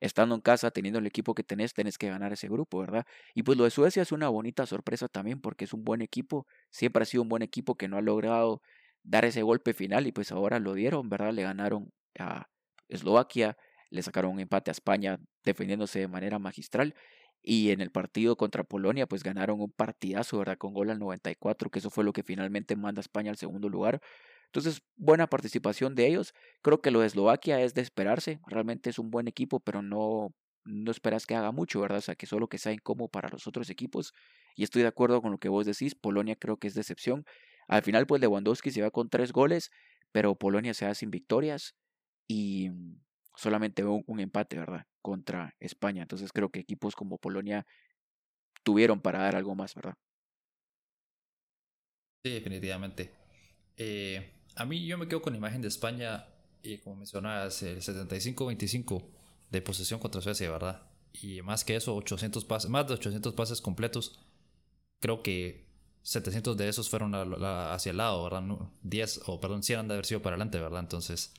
[0.00, 3.04] estando en casa, teniendo el equipo que tenés, tenés que ganar ese grupo, ¿verdad?
[3.34, 6.46] Y pues lo de Suecia es una bonita sorpresa también porque es un buen equipo,
[6.70, 8.62] siempre ha sido un buen equipo que no ha logrado
[9.02, 11.32] dar ese golpe final y pues ahora lo dieron, ¿verdad?
[11.32, 12.48] Le ganaron a
[12.88, 13.56] Eslovaquia,
[13.90, 16.94] le sacaron un empate a España defendiéndose de manera magistral
[17.42, 20.58] y en el partido contra Polonia pues ganaron un partidazo, ¿verdad?
[20.58, 23.68] Con gol al 94, que eso fue lo que finalmente manda a España al segundo
[23.68, 24.00] lugar.
[24.46, 26.34] Entonces, buena participación de ellos.
[26.62, 28.40] Creo que lo de Eslovaquia es de esperarse.
[28.46, 31.98] Realmente es un buen equipo, pero no, no esperas que haga mucho, ¿verdad?
[31.98, 34.14] O sea, que solo que sea incómodo para los otros equipos.
[34.56, 35.94] Y estoy de acuerdo con lo que vos decís.
[35.94, 37.24] Polonia creo que es decepción.
[37.68, 39.70] Al final, pues Lewandowski se va con tres goles,
[40.12, 41.74] pero Polonia se da sin victorias
[42.28, 42.70] y
[43.34, 44.86] solamente un, un empate, ¿verdad?
[45.02, 46.02] Contra España.
[46.02, 47.66] Entonces creo que equipos como Polonia
[48.62, 49.94] tuvieron para dar algo más, ¿verdad?
[52.24, 53.10] Sí, definitivamente.
[53.76, 56.26] Eh, a mí yo me quedo con la imagen de España,
[56.62, 59.04] y como mencionabas, el 75-25
[59.50, 60.82] de posesión contra Suecia, ¿verdad?
[61.12, 64.18] Y más que eso, 800 pases, más de 800 pases completos.
[65.00, 65.66] Creo que
[66.02, 68.42] 700 de esos fueron hacia el lado, ¿verdad?
[68.82, 70.80] 10, o perdón, 100 han de haber sido para adelante, ¿verdad?
[70.80, 71.32] Entonces,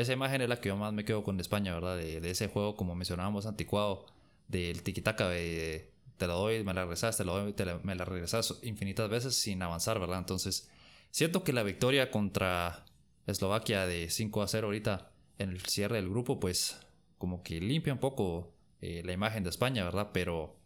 [0.00, 1.96] esa imagen es la que yo más me quedo con España, ¿verdad?
[1.96, 4.06] De, ese juego, como mencionábamos, anticuado,
[4.48, 8.58] del tiki-taka, de te la doy, me la regresas, te la doy, me la regresas
[8.62, 10.18] infinitas veces sin avanzar, ¿verdad?
[10.18, 10.70] Entonces,
[11.16, 12.84] Siento que la victoria contra
[13.26, 16.78] Eslovaquia de 5 a 0 ahorita en el cierre del grupo, pues
[17.16, 20.10] como que limpia un poco eh, la imagen de España, ¿verdad?
[20.12, 20.56] Pero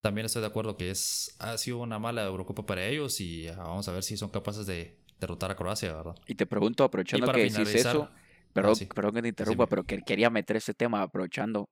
[0.00, 3.88] también estoy de acuerdo que es, ha sido una mala Eurocopa para ellos y vamos
[3.88, 6.14] a ver si son capaces de derrotar a Croacia, ¿verdad?
[6.28, 8.08] Y te pregunto, aprovechando que decís eso,
[8.52, 11.70] perdón, perdón que te interrumpa, pero que quería meter este tema aprovechando.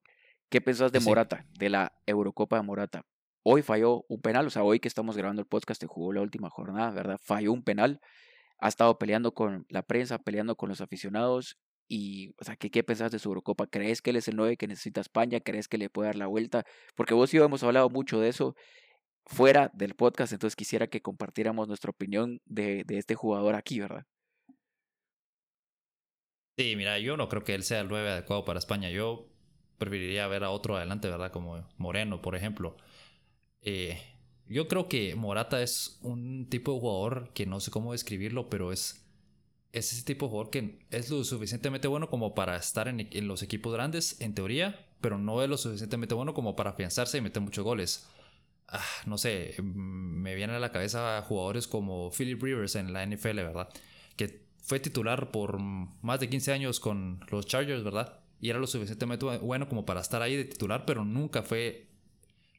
[0.48, 3.02] ¿Qué pensás de Morata, de la Eurocopa de Morata?
[3.42, 6.22] Hoy falló un penal, o sea, hoy que estamos grabando el podcast, te jugó la
[6.22, 7.18] última jornada, ¿verdad?
[7.22, 8.00] Falló un penal,
[8.58, 11.58] ha estado peleando con la prensa, peleando con los aficionados.
[11.88, 13.68] Y, o sea, ¿qué, qué pensás de su Eurocopa?
[13.68, 15.40] ¿Crees que él es el 9 que necesita España?
[15.40, 16.64] ¿Crees que le puede dar la vuelta?
[16.96, 18.56] Porque vos y yo hemos hablado mucho de eso
[19.26, 24.04] fuera del podcast, entonces quisiera que compartiéramos nuestra opinión de, de este jugador aquí, ¿verdad?
[26.58, 28.88] Sí, mira, yo no creo que él sea el 9 adecuado para España.
[28.90, 29.28] Yo
[29.78, 31.30] preferiría ver a otro adelante, ¿verdad?
[31.30, 32.76] Como Moreno, por ejemplo.
[33.62, 34.00] Eh,
[34.48, 38.72] yo creo que Morata es un tipo de jugador que no sé cómo describirlo, pero
[38.72, 39.06] es,
[39.72, 43.42] es ese tipo de jugador que es lo suficientemente bueno como para estar en, los
[43.42, 47.42] equipos grandes, en teoría, pero no es lo suficientemente bueno como para afianzarse y meter
[47.42, 48.08] muchos goles.
[48.68, 53.36] Ah, no sé, me vienen a la cabeza jugadores como Philip Rivers en la NFL,
[53.44, 53.68] ¿verdad?
[54.16, 58.18] Que fue titular por más de 15 años con los Chargers, ¿verdad?
[58.40, 61.86] Y era lo suficientemente bueno como para estar ahí de titular, pero nunca fue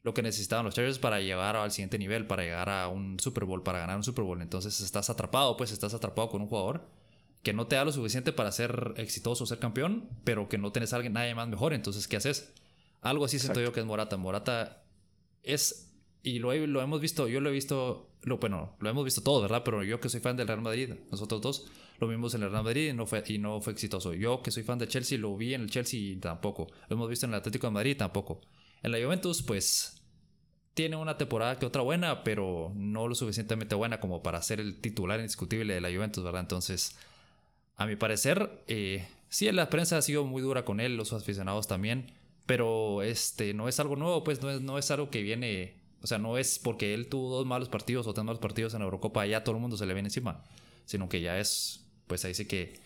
[0.02, 3.44] lo que necesitaban los Chargers para llegar al siguiente nivel, para llegar a un Super
[3.44, 4.40] Bowl, para ganar un Super Bowl.
[4.40, 6.88] Entonces estás atrapado, pues estás atrapado con un jugador
[7.42, 10.94] que no te da lo suficiente para ser exitoso, ser campeón, pero que no tienes
[10.94, 11.74] a alguien nadie más mejor.
[11.74, 12.54] Entonces, ¿qué haces?
[13.02, 14.16] Algo así siento yo que es Morata.
[14.16, 14.82] Morata
[15.42, 15.92] es,
[16.22, 19.42] y lo, lo hemos visto, yo lo he visto, lo, bueno, lo hemos visto todo,
[19.42, 19.62] ¿verdad?
[19.62, 22.64] Pero yo que soy fan del Real Madrid, nosotros dos lo vimos en el Real
[22.64, 24.14] Madrid y no fue, y no fue exitoso.
[24.14, 26.68] Yo que soy fan de Chelsea, lo vi en el Chelsea y tampoco.
[26.88, 28.40] Lo hemos visto en el Atlético de Madrid tampoco.
[28.82, 29.98] En la Juventus, pues
[30.78, 34.80] tiene una temporada que otra buena, pero no lo suficientemente buena como para ser el
[34.80, 36.42] titular indiscutible de la Juventus, ¿verdad?
[36.42, 36.96] Entonces,
[37.74, 41.66] a mi parecer, eh, sí, la prensa ha sido muy dura con él, los aficionados
[41.66, 42.12] también,
[42.46, 46.06] pero este no es algo nuevo, pues no es, no es algo que viene, o
[46.06, 48.84] sea, no es porque él tuvo dos malos partidos o tres malos partidos en la
[48.84, 50.44] Eurocopa, ya todo el mundo se le viene encima,
[50.84, 52.80] sino que ya es, pues ahí sí que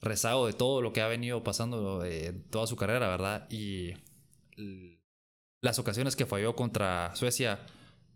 [0.00, 3.48] rezago de todo lo que ha venido pasando de toda su carrera, ¿verdad?
[3.50, 3.94] Y
[5.60, 7.60] las ocasiones que falló contra Suecia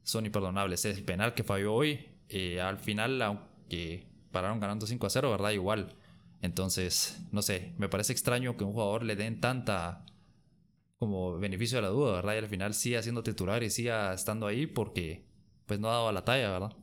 [0.02, 0.84] son imperdonables.
[0.84, 5.50] El penal que falló hoy, eh, al final, aunque pararon ganando 5 a 0, ¿verdad?
[5.50, 5.94] Igual.
[6.42, 10.04] Entonces, no sé, me parece extraño que un jugador le den tanta
[10.98, 12.34] como beneficio de la duda, ¿verdad?
[12.34, 15.24] Y al final siga siendo titular y siga estando ahí porque
[15.66, 16.76] pues no ha dado la talla, ¿verdad?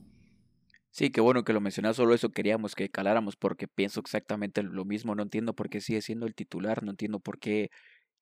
[0.92, 4.84] Sí, qué bueno que lo mencionas, solo eso queríamos que caláramos porque pienso exactamente lo
[4.84, 7.70] mismo, no entiendo por qué sigue siendo el titular, no entiendo por qué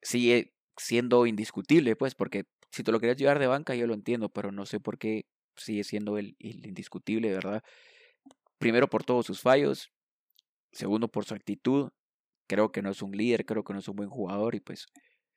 [0.04, 4.30] sigue siendo indiscutible, pues, porque si te lo querías llevar de banca, yo lo entiendo,
[4.30, 7.64] pero no sé por qué sigue siendo el, indiscutible, ¿verdad?
[8.60, 9.92] Primero por todos sus fallos,
[10.72, 11.90] segundo por su actitud,
[12.48, 14.88] creo que no es un líder, creo que no es un buen jugador y pues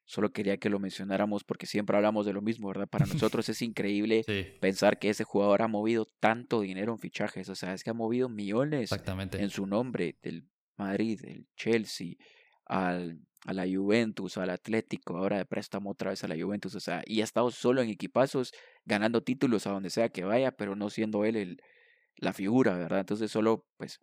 [0.05, 2.89] Solo quería que lo mencionáramos porque siempre hablamos de lo mismo, ¿verdad?
[2.89, 4.25] Para nosotros es increíble
[4.61, 7.49] pensar que ese jugador ha movido tanto dinero en fichajes.
[7.49, 8.91] O sea, es que ha movido millones
[9.33, 12.15] en su nombre del Madrid, del Chelsea,
[12.67, 16.75] al, a la Juventus, al Atlético, ahora de préstamo otra vez a la Juventus.
[16.75, 18.53] O sea, y ha estado solo en equipazos,
[18.85, 21.63] ganando títulos a donde sea que vaya, pero no siendo él el,
[22.17, 23.01] la figura, ¿verdad?
[23.01, 23.99] Entonces solo, pues,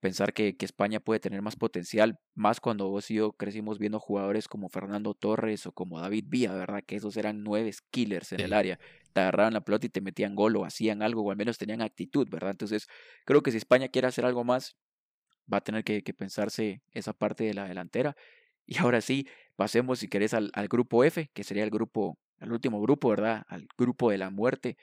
[0.00, 3.98] pensar que, que, España puede tener más potencial, más cuando vos y yo crecimos viendo
[3.98, 6.82] jugadores como Fernando Torres o como David Villa, ¿verdad?
[6.86, 8.78] Que esos eran nueve killers en el área.
[9.12, 11.82] Te agarraban la pelota y te metían gol o hacían algo, o al menos tenían
[11.82, 12.50] actitud, ¿verdad?
[12.50, 12.86] Entonces,
[13.24, 14.76] creo que si España quiere hacer algo más,
[15.52, 18.16] va a tener que, que pensarse esa parte de la delantera.
[18.66, 22.52] Y ahora sí, pasemos, si querés, al, al grupo F, que sería el grupo, el
[22.52, 23.44] último grupo, ¿verdad?
[23.48, 24.76] Al grupo de la muerte,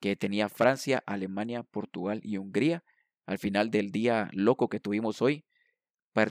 [0.00, 2.84] que tenía Francia, Alemania, Portugal y Hungría
[3.26, 5.44] al final del día loco que tuvimos hoy,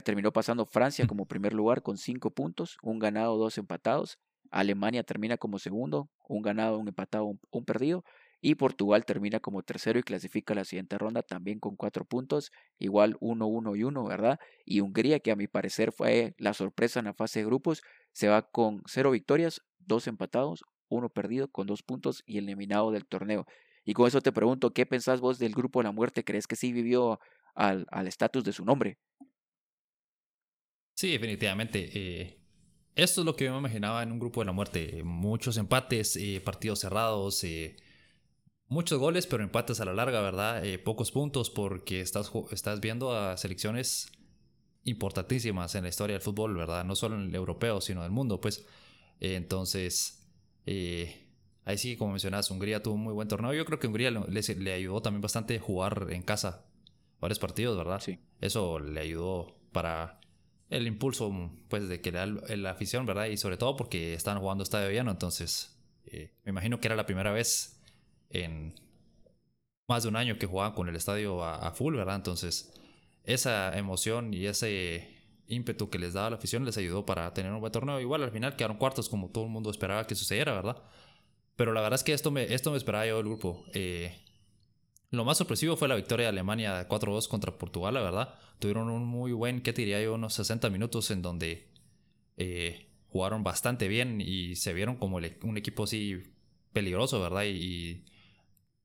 [0.02, 4.18] terminó pasando Francia como primer lugar con cinco puntos, un ganado, dos empatados.
[4.50, 8.04] Alemania termina como segundo, un ganado, un empatado, un, perdido.
[8.40, 13.16] Y Portugal termina como tercero y clasifica la siguiente ronda también con cuatro puntos, igual
[13.20, 14.38] uno, uno y uno, ¿verdad?
[14.64, 18.28] Y Hungría, que a mi parecer fue la sorpresa en la fase de grupos, se
[18.28, 23.46] va con cero victorias, dos empatados, uno perdido, con dos puntos y eliminado del torneo.
[23.84, 26.24] Y con eso te pregunto, ¿qué pensás vos del grupo de la muerte?
[26.24, 27.20] ¿Crees que sí vivió
[27.54, 28.98] al estatus de su nombre?
[30.94, 31.90] Sí, definitivamente.
[31.92, 32.38] Eh,
[32.94, 35.02] esto es lo que yo me imaginaba en un grupo de la muerte.
[35.04, 37.76] Muchos empates, eh, partidos cerrados, eh,
[38.68, 40.62] muchos goles, pero empates a la larga, ¿verdad?
[40.84, 44.12] pocos puntos porque estás, estás viendo a selecciones
[44.84, 46.84] importantísimas en la historia del fútbol, ¿verdad?
[46.84, 48.64] No solo en el europeo, sino del mundo, pues.
[49.20, 50.28] entonces,
[51.64, 53.52] Ahí sí, como mencionas, Hungría tuvo un muy buen torneo.
[53.54, 56.66] Yo creo que Hungría le, le ayudó también bastante jugar en casa
[57.20, 58.00] varios partidos, ¿verdad?
[58.00, 58.18] Sí.
[58.40, 60.20] Eso le ayudó para
[60.68, 61.32] el impulso,
[61.68, 63.26] pues, de que la, la afición, ¿verdad?
[63.26, 67.06] Y sobre todo porque estaban jugando estadio lleno, entonces eh, me imagino que era la
[67.06, 67.80] primera vez
[68.28, 68.74] en
[69.86, 72.16] más de un año que jugaban con el estadio a, a full, ¿verdad?
[72.16, 72.72] Entonces,
[73.24, 75.14] esa emoción y ese
[75.46, 78.00] ímpetu que les daba la afición les ayudó para tener un buen torneo.
[78.00, 80.82] Igual al final quedaron cuartos como todo el mundo esperaba que sucediera, ¿verdad?
[81.56, 83.64] Pero la verdad es que esto me, esto me esperaba yo del grupo.
[83.72, 84.12] Eh,
[85.10, 88.34] lo más sorpresivo fue la victoria de Alemania 4-2 contra Portugal, la verdad.
[88.58, 90.14] Tuvieron un muy buen, ¿qué te diría yo?
[90.14, 91.68] Unos 60 minutos en donde
[92.36, 96.22] eh, jugaron bastante bien y se vieron como un equipo así
[96.72, 97.44] peligroso, ¿verdad?
[97.46, 98.04] Y,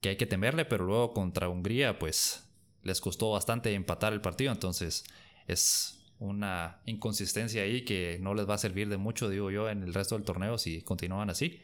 [0.02, 2.50] que hay que temerle, pero luego contra Hungría, pues
[2.84, 4.52] les costó bastante empatar el partido.
[4.52, 5.04] Entonces
[5.48, 9.84] es una inconsistencia ahí que no les va a servir de mucho, digo yo, en
[9.84, 11.62] el resto del torneo si continúan así.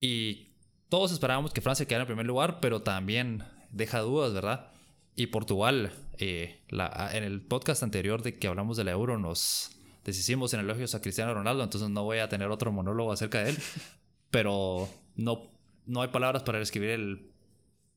[0.00, 0.54] Y
[0.88, 4.70] todos esperábamos que Francia quedara en primer lugar, pero también deja dudas, ¿verdad?
[5.16, 9.70] Y Portugal, eh, en el podcast anterior de que hablamos de la Euro, nos
[10.04, 13.50] deshicimos en elogios a Cristiano Ronaldo, entonces no voy a tener otro monólogo acerca de
[13.50, 13.58] él,
[14.30, 15.50] pero no,
[15.86, 17.30] no hay palabras para describir el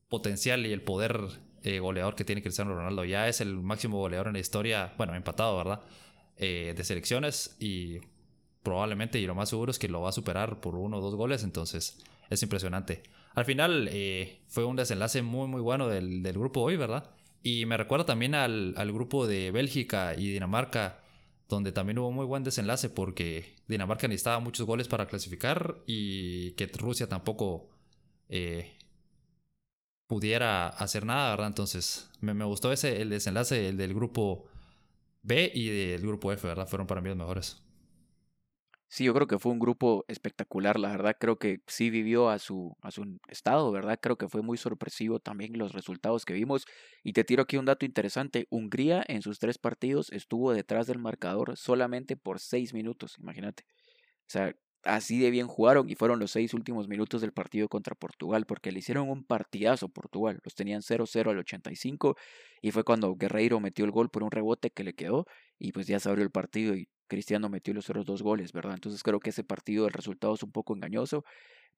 [0.08, 1.20] potencial y el poder
[1.62, 3.04] eh, goleador que tiene Cristiano Ronaldo.
[3.04, 5.80] Ya es el máximo goleador en la historia, bueno, empatado, ¿verdad?
[6.36, 7.98] Eh, de selecciones y
[8.68, 11.14] probablemente y lo más seguro es que lo va a superar por uno o dos
[11.14, 13.02] goles, entonces es impresionante.
[13.34, 17.10] Al final eh, fue un desenlace muy muy bueno del, grupo hoy, ¿verdad?
[17.42, 21.00] Y me recuerda también al, grupo de Bélgica y Dinamarca,
[21.48, 26.66] donde también hubo muy buen desenlace porque Dinamarca necesitaba muchos goles para clasificar y que
[26.66, 27.70] Rusia tampoco
[28.28, 28.76] eh,
[30.06, 31.46] pudiera hacer nada, ¿verdad?
[31.46, 34.44] Entonces me, me gustó ese el desenlace el del grupo
[35.22, 36.68] B y del grupo F, ¿verdad?
[36.68, 37.62] Fueron para mí los mejores.
[38.90, 42.38] Sí, yo creo que fue un grupo espectacular, la verdad creo que sí vivió a
[42.38, 43.98] su, a su estado, ¿verdad?
[44.00, 46.64] Creo que fue muy sorpresivo también los resultados que vimos.
[47.02, 50.98] Y te tiro aquí un dato interesante, Hungría en sus tres partidos estuvo detrás del
[50.98, 53.64] marcador solamente por seis minutos, imagínate.
[54.28, 57.94] O sea, así de bien jugaron y fueron los seis últimos minutos del partido contra
[57.94, 62.16] Portugal, porque le hicieron un partidazo Portugal, los tenían 0-0 al 85
[62.62, 65.26] y fue cuando Guerreiro metió el gol por un rebote que le quedó
[65.58, 68.74] y pues ya se abrió el partido y Cristiano metió los otros dos goles, ¿verdad?
[68.74, 71.24] Entonces creo que ese partido, el resultado es un poco engañoso,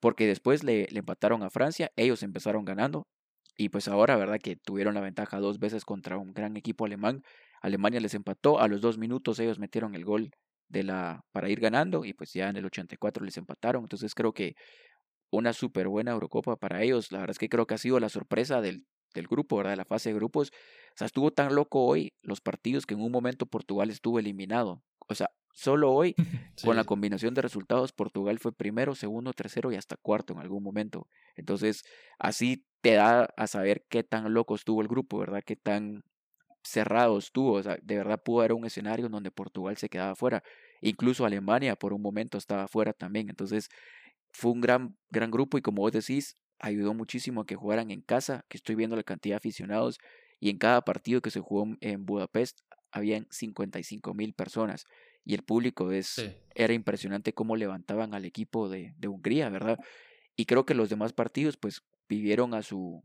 [0.00, 3.06] porque después le, empataron a Francia, ellos empezaron ganando,
[3.56, 4.38] y pues ahora, ¿verdad?
[4.42, 7.22] Que tuvieron la ventaja dos veces contra un gran equipo alemán.
[7.62, 10.30] Alemania les empató, a los dos minutos ellos metieron el gol
[10.68, 13.84] de la, para ir ganando, y pues ya en el 84 les empataron.
[13.84, 14.54] Entonces creo que
[15.30, 17.12] una súper buena Eurocopa para ellos.
[17.12, 19.72] La verdad es que creo que ha sido la sorpresa del, del grupo, ¿verdad?
[19.72, 20.50] De la fase de grupos.
[20.94, 24.82] O sea, estuvo tan loco hoy los partidos que en un momento Portugal estuvo eliminado
[25.10, 26.14] o sea, solo hoy,
[26.64, 30.62] con la combinación de resultados, Portugal fue primero, segundo, tercero y hasta cuarto en algún
[30.62, 31.08] momento.
[31.34, 31.82] Entonces,
[32.18, 35.42] así te da a saber qué tan loco estuvo el grupo, ¿verdad?
[35.44, 36.04] Qué tan
[36.62, 37.54] cerrado estuvo.
[37.54, 40.42] O sea, de verdad pudo haber un escenario en donde Portugal se quedaba fuera.
[40.80, 43.28] Incluso Alemania por un momento estaba fuera también.
[43.28, 43.68] Entonces
[44.32, 48.02] fue un gran, gran grupo y como vos decís, ayudó muchísimo a que jugaran en
[48.02, 49.98] casa, que estoy viendo la cantidad de aficionados
[50.38, 52.60] y en cada partido que se jugó en Budapest
[52.92, 54.84] habían 55 mil personas
[55.24, 56.24] y el público es,
[56.54, 59.78] era impresionante cómo levantaban al equipo de, de Hungría, ¿verdad?
[60.36, 63.02] Y creo que los demás partidos pues vivieron a su,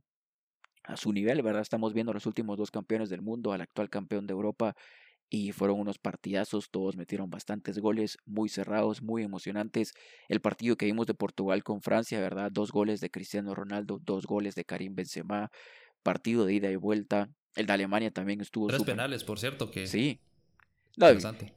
[0.83, 1.61] a su nivel, ¿verdad?
[1.61, 4.75] Estamos viendo los últimos dos campeones del mundo, al actual campeón de Europa,
[5.29, 9.93] y fueron unos partidazos, todos metieron bastantes goles, muy cerrados, muy emocionantes.
[10.29, 12.51] El partido que vimos de Portugal con Francia, ¿verdad?
[12.51, 15.49] Dos goles de Cristiano Ronaldo, dos goles de Karim Benzema,
[16.03, 17.29] partido de ida y vuelta.
[17.55, 18.67] El de Alemania también estuvo...
[18.67, 19.87] Tres penales, por cierto, que...
[19.87, 20.19] Sí.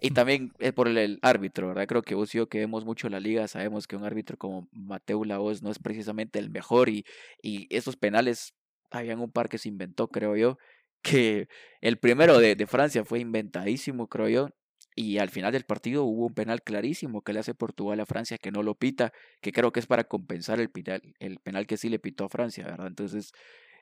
[0.00, 1.86] y también es por el, árbitro, ¿verdad?
[1.86, 4.68] Creo que vos y yo que vemos mucho la liga sabemos que un árbitro como
[4.72, 7.04] Mateo Laos no es precisamente el mejor y,
[7.42, 8.54] y esos penales
[8.90, 10.58] habían un par que se inventó, creo yo,
[11.02, 11.48] que
[11.80, 14.48] el primero de, de, Francia fue inventadísimo, creo yo,
[14.94, 18.36] y al final del partido hubo un penal clarísimo que le hace Portugal a Francia
[18.36, 21.76] que no lo pita, que creo que es para compensar el penal, el penal que
[21.76, 22.88] sí le pitó a Francia, ¿verdad?
[22.88, 23.32] Entonces,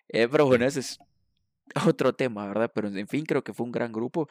[0.08, 0.98] eh, pero bueno, ese es
[1.86, 2.70] otro tema, ¿verdad?
[2.74, 4.28] Pero en fin, creo que fue un gran grupo.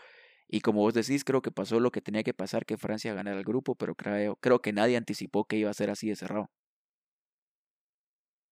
[0.47, 3.37] Y como vos decís, creo que pasó lo que tenía que pasar, que Francia ganara
[3.39, 6.49] el grupo, pero creo, creo que nadie anticipó que iba a ser así de cerrado.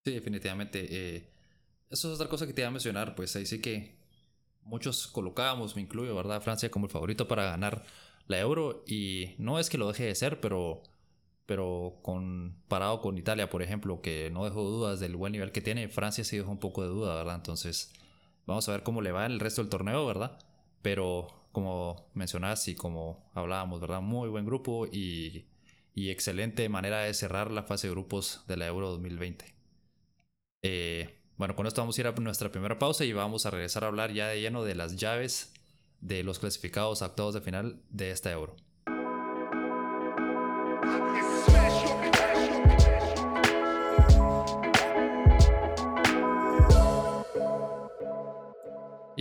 [0.06, 0.86] Sí, definitivamente.
[0.90, 1.30] Eh,
[1.90, 3.96] eso es otra cosa que te iba a mencionar, pues ahí sí que
[4.64, 6.42] muchos colocábamos, me incluyo, ¿verdad?
[6.42, 7.86] Francia como el favorito para ganar
[8.28, 10.84] la Euro y no es que lo deje de ser, pero
[11.48, 15.90] pero comparado con Italia, por ejemplo, que no dejó dudas del buen nivel que tiene,
[15.90, 17.36] Francia sí dejó un poco de duda, ¿verdad?
[17.36, 17.94] Entonces,
[18.46, 20.40] vamos a ver cómo le va en el resto del torneo, ¿verdad?
[20.82, 24.02] Pero como mencionás y como hablábamos, ¿verdad?
[24.02, 25.46] Muy buen grupo y,
[25.94, 29.54] y excelente manera de cerrar la fase de grupos de la Euro 2020.
[30.64, 33.84] Eh, bueno, con esto vamos a ir a nuestra primera pausa y vamos a regresar
[33.84, 35.54] a hablar ya de lleno de las llaves
[36.00, 38.56] de los clasificados a octavos de final de esta Euro.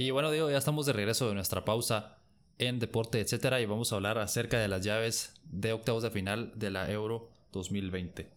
[0.02, 2.18] Y bueno, digo, ya estamos de regreso de nuestra pausa
[2.58, 6.50] en deporte, etcétera, y vamos a hablar acerca de las llaves de octavos de final
[6.56, 8.28] de la Euro 2020.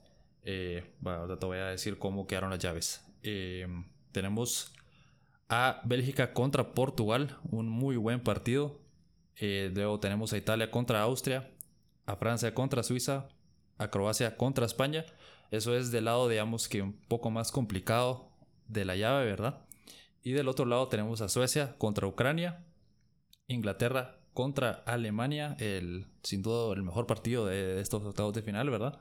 [0.43, 3.03] Eh, bueno, te voy a decir cómo quedaron las llaves.
[3.23, 4.75] Em, tenemos
[5.49, 8.79] a Bélgica contra Portugal, un muy buen partido.
[9.37, 11.49] Eh, luego tenemos a Italia contra Austria,
[12.05, 13.27] a Francia contra Suiza,
[13.79, 15.03] a Croacia contra España.
[15.49, 18.29] Eso es del lado, digamos que un poco más complicado
[18.67, 19.65] de la llave, ¿verdad?
[20.25, 22.65] Y del otro lado tenemos a Suecia contra Ucrania,
[23.47, 28.99] Inglaterra contra Alemania, el, sin duda el mejor partido de estos octavos de final, ¿verdad?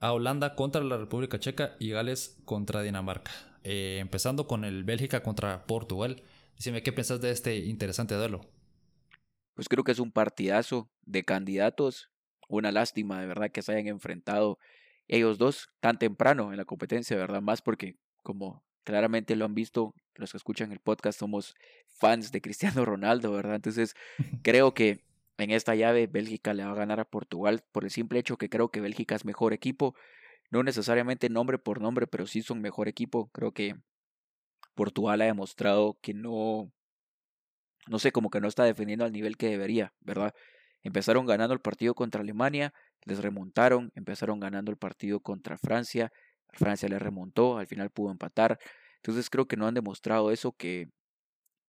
[0.00, 3.30] a Holanda contra la República Checa y Gales contra Dinamarca.
[3.64, 6.22] Eh, empezando con el Bélgica contra Portugal.
[6.64, 8.40] Dime, ¿qué pensás de este interesante duelo?
[9.54, 12.10] Pues creo que es un partidazo de candidatos.
[12.48, 14.58] Una lástima, de verdad, que se hayan enfrentado
[15.08, 17.42] ellos dos tan temprano en la competencia, ¿verdad?
[17.42, 21.54] Más porque, como claramente lo han visto, los que escuchan el podcast somos
[21.86, 23.56] fans de Cristiano Ronaldo, ¿verdad?
[23.56, 23.94] Entonces,
[24.42, 25.00] creo que
[25.38, 28.50] en esta llave, Bélgica le va a ganar a Portugal por el simple hecho que
[28.50, 29.94] creo que Bélgica es mejor equipo.
[30.50, 33.30] No necesariamente nombre por nombre, pero sí son mejor equipo.
[33.32, 33.76] Creo que
[34.74, 36.72] Portugal ha demostrado que no,
[37.86, 40.34] no sé, como que no está defendiendo al nivel que debería, ¿verdad?
[40.82, 42.72] Empezaron ganando el partido contra Alemania,
[43.04, 46.12] les remontaron, empezaron ganando el partido contra Francia,
[46.52, 48.58] Francia le remontó, al final pudo empatar.
[49.02, 50.88] Entonces creo que no han demostrado eso que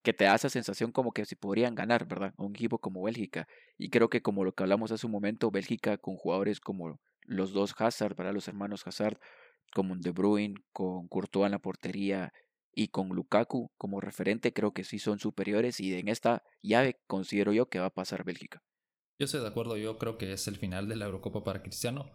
[0.03, 2.33] que te da esa sensación como que si podrían ganar, ¿verdad?
[2.37, 3.47] un equipo como Bélgica.
[3.77, 7.53] Y creo que como lo que hablamos hace un momento, Bélgica con jugadores como los
[7.53, 8.33] dos Hazard, ¿verdad?
[8.33, 9.19] Los hermanos Hazard,
[9.73, 12.33] como De Bruyne, con Courtois en la portería
[12.73, 17.51] y con Lukaku como referente, creo que sí son superiores y en esta llave considero
[17.51, 18.61] yo que va a pasar Bélgica.
[19.19, 22.09] Yo estoy de acuerdo, yo creo que es el final de la Eurocopa para Cristiano.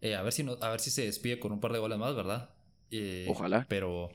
[0.00, 1.98] Eh, a, ver si no, a ver si se despide con un par de goles
[1.98, 2.50] más, ¿verdad?
[2.90, 3.66] Eh, ojalá.
[3.68, 4.10] Pero,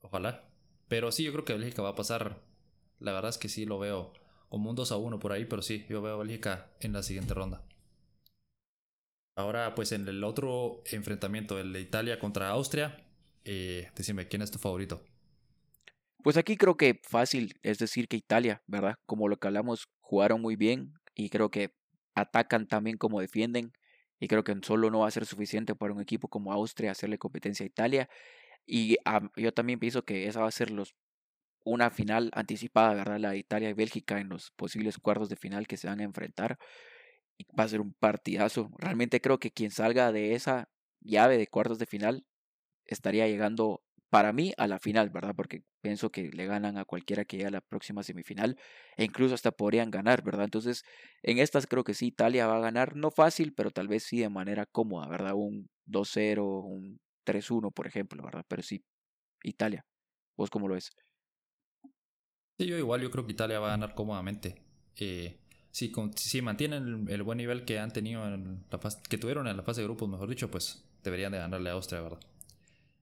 [0.00, 0.44] ojalá.
[0.88, 2.40] Pero sí, yo creo que Bélgica va a pasar.
[2.98, 4.12] La verdad es que sí lo veo
[4.48, 7.02] como un 2 a 1 por ahí, pero sí, yo veo a Bélgica en la
[7.02, 7.62] siguiente ronda.
[9.36, 13.06] Ahora, pues en el otro enfrentamiento, el de Italia contra Austria,
[13.44, 15.02] eh, decime, ¿quién es tu favorito?
[16.22, 18.96] Pues aquí creo que fácil, es decir, que Italia, ¿verdad?
[19.06, 21.72] Como lo que hablamos, jugaron muy bien y creo que
[22.14, 23.72] atacan también como defienden.
[24.18, 27.16] Y creo que solo no va a ser suficiente para un equipo como Austria hacerle
[27.16, 28.10] competencia a Italia.
[28.66, 28.96] Y
[29.36, 30.94] yo también pienso que esa va a ser los,
[31.64, 33.18] una final anticipada, ¿verdad?
[33.18, 36.58] La Italia y Bélgica en los posibles cuartos de final que se van a enfrentar.
[37.38, 38.70] Y va a ser un partidazo.
[38.78, 40.68] Realmente creo que quien salga de esa
[41.00, 42.24] llave de cuartos de final
[42.86, 45.34] estaría llegando para mí a la final, ¿verdad?
[45.36, 48.56] Porque pienso que le ganan a cualquiera que llegue a la próxima semifinal
[48.96, 50.44] e incluso hasta podrían ganar, ¿verdad?
[50.44, 50.82] Entonces,
[51.22, 54.18] en estas creo que sí, Italia va a ganar, no fácil, pero tal vez sí
[54.20, 55.34] de manera cómoda, ¿verdad?
[55.34, 57.00] Un 2-0, un
[57.30, 58.44] 3-1, por ejemplo, ¿verdad?
[58.48, 58.82] Pero sí,
[59.44, 59.84] Italia.
[60.36, 60.90] ¿Vos cómo lo ves?
[62.58, 64.62] Sí, yo igual, yo creo que Italia va a ganar cómodamente.
[64.96, 65.38] Eh,
[65.70, 68.22] si, si mantienen el, buen nivel que han tenido
[69.08, 72.00] que tuvieron en la fase de grupos, mejor dicho, pues deberían de ganarle a Austria,
[72.00, 72.20] ¿verdad?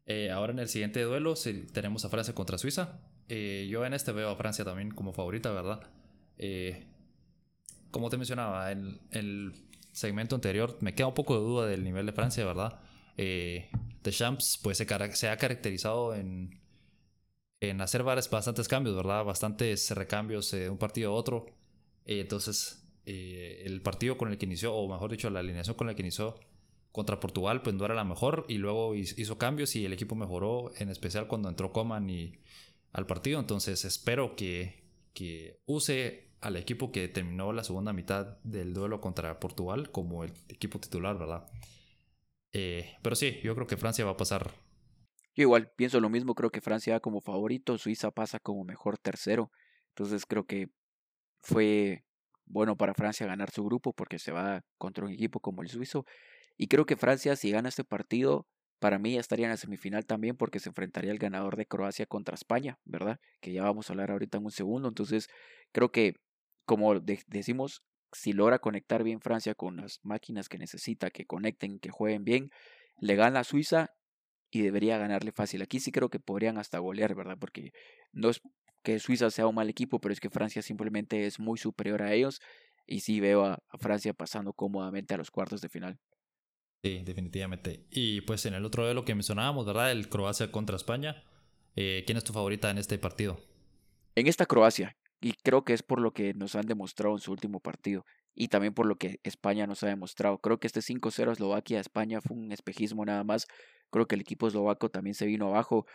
[0.06, 1.34] Eh, ahora en el siguiente duelo
[1.72, 3.00] tenemos a Francia contra Suiza.
[3.28, 5.90] Eh, yo en este veo a Francia también como favorita, ¿verdad?
[7.90, 9.52] Como te mencionaba, en el
[9.92, 12.80] segmento anterior me queda un poco de duda del nivel de Francia, ¿verdad?
[13.18, 13.70] Eh,
[14.08, 16.62] Champs pues se, ha caracterizado en,
[17.60, 19.22] en hacer bastantes cambios, ¿verdad?
[19.22, 21.44] Bastantes recambios de un partido a otro.
[22.06, 26.00] entonces, el partido con el que inició, o mejor dicho, la alineación con la que
[26.00, 26.36] inició
[26.92, 30.72] contra Portugal pues no era la mejor y luego hizo cambios y el equipo mejoró,
[30.78, 32.40] en especial cuando entró Coman y
[32.92, 33.40] al partido.
[33.40, 39.38] Entonces espero que, que use al equipo que terminó la segunda mitad del duelo contra
[39.40, 41.46] Portugal como el equipo titular, ¿verdad?
[42.52, 44.52] Eh, pero sí, yo creo que Francia va a pasar.
[45.34, 48.98] Yo igual pienso lo mismo, creo que Francia va como favorito, Suiza pasa como mejor
[48.98, 49.50] tercero.
[49.90, 50.68] Entonces creo que
[51.42, 52.04] fue
[52.46, 56.04] bueno para Francia ganar su grupo porque se va contra un equipo como el suizo
[56.58, 58.46] y creo que Francia, si gana este partido,
[58.80, 62.04] para mí ya estaría en la semifinal también porque se enfrentaría el ganador de Croacia
[62.06, 63.18] contra España, ¿verdad?
[63.40, 64.88] Que ya vamos a hablar ahorita en un segundo.
[64.88, 65.28] Entonces,
[65.72, 66.14] creo que,
[66.66, 67.82] como decimos,
[68.12, 72.50] si logra conectar bien Francia con las máquinas que necesita, que conecten, que jueguen bien,
[73.00, 73.94] le gana a Suiza
[74.50, 75.62] y debería ganarle fácil.
[75.62, 77.36] Aquí sí creo que podrían hasta golear, ¿verdad?
[77.38, 77.72] Porque
[78.12, 78.40] no es
[78.82, 82.14] que Suiza sea un mal equipo, pero es que Francia simplemente es muy superior a
[82.14, 82.40] ellos
[82.86, 85.98] y sí veo a Francia pasando cómodamente a los cuartos de final.
[86.82, 87.86] Sí, definitivamente.
[87.90, 89.90] Y pues en el otro de lo que mencionábamos, ¿verdad?
[89.90, 91.24] El Croacia contra España.
[91.76, 93.38] Eh, ¿Quién es tu favorita en este partido?
[94.14, 94.96] En esta Croacia.
[95.20, 98.04] Y creo que es por lo que nos han demostrado en su último partido.
[98.34, 100.38] Y también por lo que España nos ha demostrado.
[100.38, 103.48] Creo que este 5-0 Eslovaquia-España fue un espejismo nada más.
[103.90, 105.86] Creo que el equipo eslovaco también se vino abajo.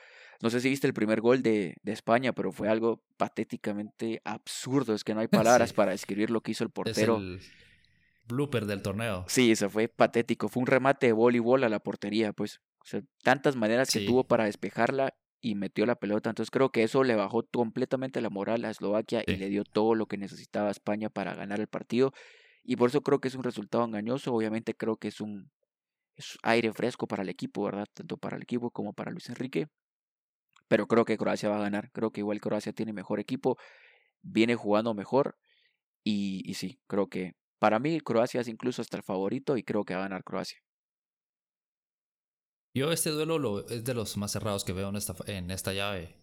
[0.41, 4.93] No sé si viste el primer gol de, de España, pero fue algo patéticamente absurdo.
[4.93, 7.21] Es que no hay palabras para describir lo que hizo el portero
[8.27, 9.25] blooper del torneo.
[9.27, 10.49] Sí, eso fue patético.
[10.49, 12.59] Fue un remate de voleibol a la portería, pues.
[12.81, 15.13] O sea, tantas maneras que tuvo para despejarla
[15.43, 16.29] y metió la pelota.
[16.29, 19.93] Entonces creo que eso le bajó completamente la moral a Eslovaquia y le dio todo
[19.93, 22.13] lo que necesitaba a España para ganar el partido.
[22.63, 24.33] Y por eso creo que es un resultado engañoso.
[24.33, 25.51] Obviamente creo que es un
[26.15, 27.87] es aire fresco para el equipo, ¿verdad?
[27.93, 29.67] Tanto para el equipo como para Luis Enrique.
[30.69, 31.91] Pero creo que Croacia va a ganar.
[31.91, 33.57] Creo que igual Croacia tiene mejor equipo.
[34.21, 35.35] Viene jugando mejor.
[36.05, 39.83] Y, y sí, creo que para mí, Croacia es incluso hasta el favorito y creo
[39.83, 40.62] que va a ganar Croacia.
[42.73, 45.73] Yo este duelo lo, es de los más cerrados que veo en esta, en esta
[45.73, 46.15] llave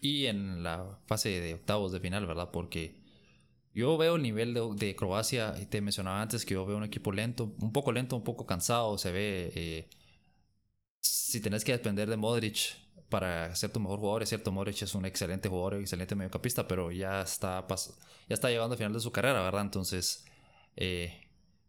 [0.00, 2.50] y en la fase de octavos de final, ¿verdad?
[2.52, 3.02] Porque
[3.74, 7.10] yo veo el nivel de, Croacia, y te mencionaba antes que yo veo un equipo
[7.12, 9.52] lento, un poco lento, un poco cansado, se ve...
[9.54, 9.88] Eh,
[11.00, 12.76] si tenés que depender de Modric
[13.08, 16.92] para ser tu mejor jugador, es cierto, Modric es un excelente jugador, excelente mediocampista, pero
[16.92, 19.62] ya está, ya está llegando al final de su carrera, ¿verdad?
[19.62, 20.24] Entonces
[20.76, 21.20] eh,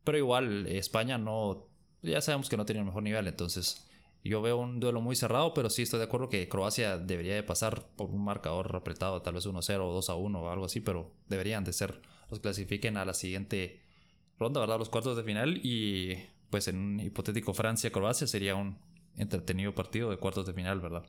[0.04, 1.68] pero igual, España no.
[2.02, 3.85] Ya sabemos que no tiene el mejor nivel, entonces.
[4.26, 7.44] Yo veo un duelo muy cerrado, pero sí estoy de acuerdo que Croacia debería de
[7.44, 11.64] pasar por un marcador apretado, tal vez 1-0 o 2-1 o algo así, pero deberían
[11.64, 12.02] de ser
[12.32, 13.84] los clasifiquen a la siguiente
[14.40, 14.80] ronda, ¿verdad?
[14.80, 16.16] Los cuartos de final y
[16.50, 18.80] pues en un hipotético Francia-Croacia sería un
[19.16, 21.06] entretenido partido de cuartos de final, ¿verdad?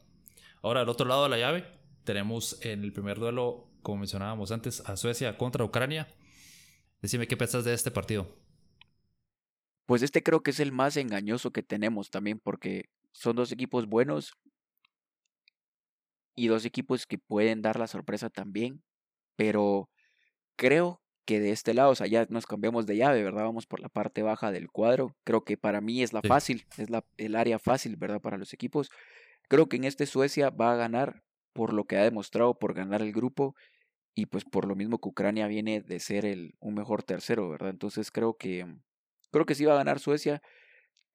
[0.61, 1.65] Ahora, al otro lado de la llave,
[2.05, 6.07] tenemos en el primer duelo, como mencionábamos antes, a Suecia contra Ucrania.
[7.01, 8.29] Decime qué pensás de este partido.
[9.87, 13.87] Pues este creo que es el más engañoso que tenemos también porque son dos equipos
[13.87, 14.33] buenos
[16.35, 18.83] y dos equipos que pueden dar la sorpresa también,
[19.37, 19.91] pero
[20.57, 23.45] creo que de este lado, o sea, ya nos cambiamos de llave, ¿verdad?
[23.45, 25.17] Vamos por la parte baja del cuadro.
[25.25, 28.21] Creo que para mí es la fácil, es la, el área fácil, ¿verdad?
[28.21, 28.91] Para los equipos.
[29.49, 33.03] Creo que en este Suecia va a ganar por lo que ha demostrado, por ganar
[33.03, 33.57] el grupo
[34.15, 37.71] y pues por lo mismo que Ucrania viene de ser el, un mejor tercero, ¿verdad?
[37.71, 38.67] Entonces creo que
[39.33, 40.43] creo que sí va a ganar Suecia.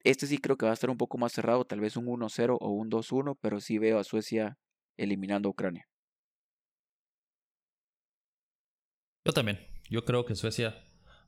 [0.03, 2.57] Este sí creo que va a estar un poco más cerrado, tal vez un 1-0
[2.59, 4.57] o un 2-1, pero sí veo a Suecia
[4.97, 5.87] eliminando a Ucrania.
[9.25, 9.59] Yo también.
[9.89, 10.83] Yo creo que Suecia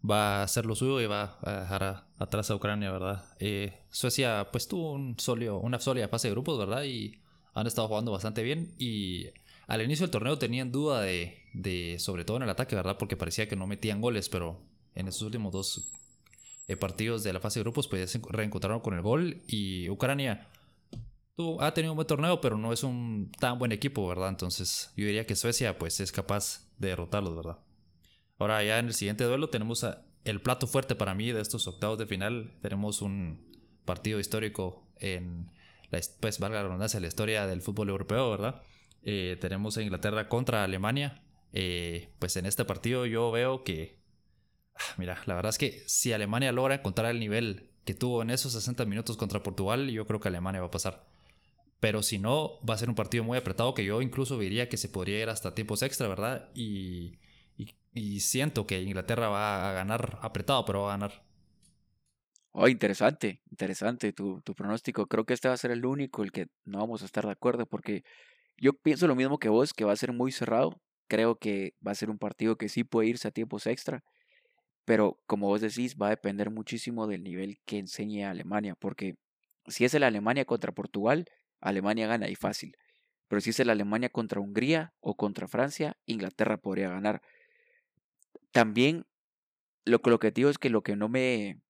[0.10, 3.24] va a hacer lo suyo y va a dejar atrás a Ucrania, ¿verdad?
[3.40, 6.84] Eh, Suecia pues tuvo un sólido, una sólida fase de grupos, ¿verdad?
[6.84, 7.22] Y
[7.54, 9.28] han estado jugando bastante bien y
[9.68, 12.98] al inicio del torneo tenían duda de, sobre todo en el ataque, ¿verdad?
[12.98, 14.62] Porque parecía que no metían goles, pero
[14.96, 15.92] en esos últimos dos
[16.80, 20.48] partidos de la fase de grupos, pues se reencontraron con el gol y Ucrania
[21.60, 24.30] ha tenido un buen torneo, pero no es un tan buen equipo, ¿verdad?
[24.30, 27.60] Entonces yo diría que Suecia pues es capaz de derrotarlos, ¿verdad?
[28.38, 29.86] Ahora ya en el siguiente duelo tenemos
[30.26, 32.54] el plato fuerte para mí de estos octavos de final.
[32.62, 33.52] Tenemos un
[33.86, 35.52] partido histórico en,
[35.90, 38.62] la, pues valga la redundancia, la historia del fútbol europeo, ¿verdad?
[39.02, 41.24] Eh, tenemos a Inglaterra contra Alemania.
[41.52, 44.03] Eh, pues en este partido yo veo que,
[44.98, 48.54] mira, la verdad es que si Alemania logra encontrar el nivel que tuvo en esos
[48.54, 51.06] 60 minutos contra Portugal, yo creo que Alemania va a pasar.
[51.80, 54.78] Pero si no, va a ser un partido muy apretado que yo incluso diría que
[54.78, 56.50] se podría ir hasta tiempos extra, ¿verdad?
[56.56, 57.20] Y,
[57.94, 61.24] y, siento que Inglaterra va a ganar apretado, pero va a ganar.
[62.54, 65.08] Oh, interesante, interesante tu, tu pronóstico.
[65.08, 67.32] Creo que este va a ser el único el que no vamos a estar de
[67.32, 68.04] acuerdo porque
[68.58, 70.80] yo pienso lo mismo que vos, que va a ser muy cerrado.
[71.08, 74.04] Creo que va a ser un partido que sí puede irse a tiempos extra.
[74.86, 78.76] Pero como vos decís, va a depender muchísimo del nivel que enseñe Alemania.
[78.76, 79.16] Porque
[79.68, 81.26] si es el Alemania contra Portugal,
[81.62, 82.76] Alemania gana y fácil.
[83.28, 87.22] Pero si es el Alemania contra Hungría o contra Francia, Inglaterra podría ganar.
[88.52, 89.06] También
[89.86, 91.62] lo, lo que digo es que lo que no me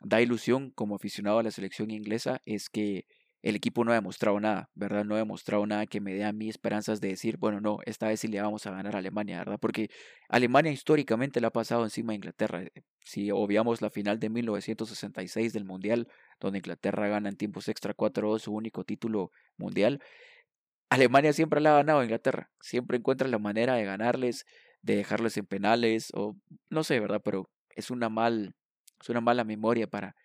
[0.00, 3.06] da ilusión como aficionado a la selección inglesa es que
[3.42, 5.04] el equipo no ha demostrado nada, ¿verdad?
[5.04, 8.08] No ha demostrado nada que me dé a mí esperanzas de decir, bueno, no, esta
[8.08, 9.58] vez sí le vamos a ganar a Alemania, ¿verdad?
[9.58, 9.90] Porque
[10.28, 12.62] Alemania históricamente le ha pasado encima a Inglaterra.
[12.62, 12.70] Eh,
[13.02, 18.42] si obviamos la final de 1966 del Mundial, donde Inglaterra gana en tiempos extra 4-2
[18.42, 20.00] su único título mundial,
[20.90, 22.50] Alemania siempre le ha ganado a Inglaterra.
[22.60, 24.44] Siempre encuentra la manera de ganarles,
[24.82, 26.36] de dejarles en penales, o
[26.68, 27.22] no sé, ¿verdad?
[27.24, 28.54] Pero es una, mal,
[29.00, 30.16] es una mala memoria para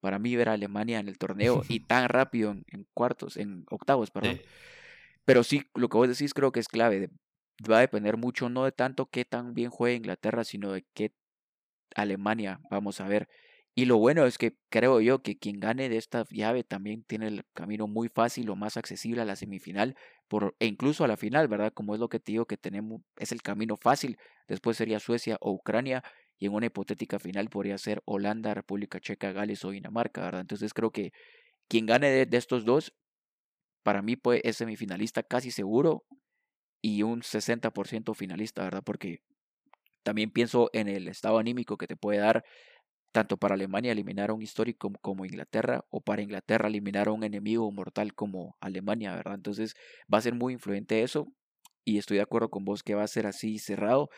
[0.00, 4.10] para mí ver a Alemania en el torneo y tan rápido en, cuartos, en octavos,
[4.10, 4.40] perdón.
[5.24, 7.10] Pero sí, lo que vos decís creo que es clave.
[7.70, 11.12] Va a depender mucho no de tanto qué tan bien juega Inglaterra, sino de qué
[11.94, 13.28] Alemania vamos a ver.
[13.74, 17.28] Y lo bueno es que creo yo que quien gane de esta llave también tiene
[17.28, 19.96] el camino muy fácil o más accesible a la semifinal
[20.26, 21.72] por, e incluso a la final, ¿verdad?
[21.72, 24.18] Como es lo que te digo que tenemos, es el camino fácil.
[24.48, 26.02] Después sería Suecia o Ucrania
[26.38, 30.40] y en una hipotética final podría ser Holanda, República Checa, Gales o Dinamarca, ¿verdad?
[30.40, 31.12] Entonces creo que
[31.68, 32.94] quien gane de, estos dos,
[33.82, 36.04] para mí pues, es semifinalista casi seguro
[36.80, 38.82] y un 60% finalista, ¿verdad?
[38.84, 39.18] Porque
[40.02, 42.44] también pienso en el estado anímico que te puede dar
[43.12, 47.24] tanto para Alemania eliminar a un histórico como Inglaterra o para Inglaterra eliminar a un
[47.24, 49.34] enemigo mortal como Alemania, ¿verdad?
[49.34, 49.74] Entonces
[50.12, 51.26] va a ser muy influyente eso
[51.84, 54.08] y estoy de acuerdo con vos que va a ser así cerrado,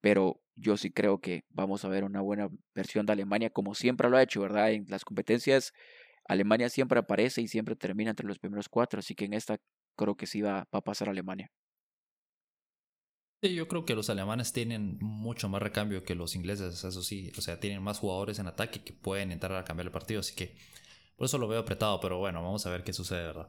[0.00, 4.08] pero yo sí creo que vamos a ver una buena versión de Alemania, como siempre
[4.08, 4.72] lo ha hecho, ¿verdad?
[4.72, 5.72] En las competencias,
[6.24, 9.58] Alemania siempre aparece y siempre termina entre los primeros cuatro, así que en esta
[9.96, 11.50] creo que sí va, a pasar Alemania.
[13.42, 17.30] Sí, yo creo que los alemanes tienen mucho más recambio que los ingleses, eso sí,
[17.38, 20.34] o sea, tienen más jugadores en ataque que pueden entrar a cambiar el partido, así
[20.34, 20.56] que
[21.16, 23.48] por eso lo veo apretado, pero bueno, vamos a ver qué sucede, ¿verdad?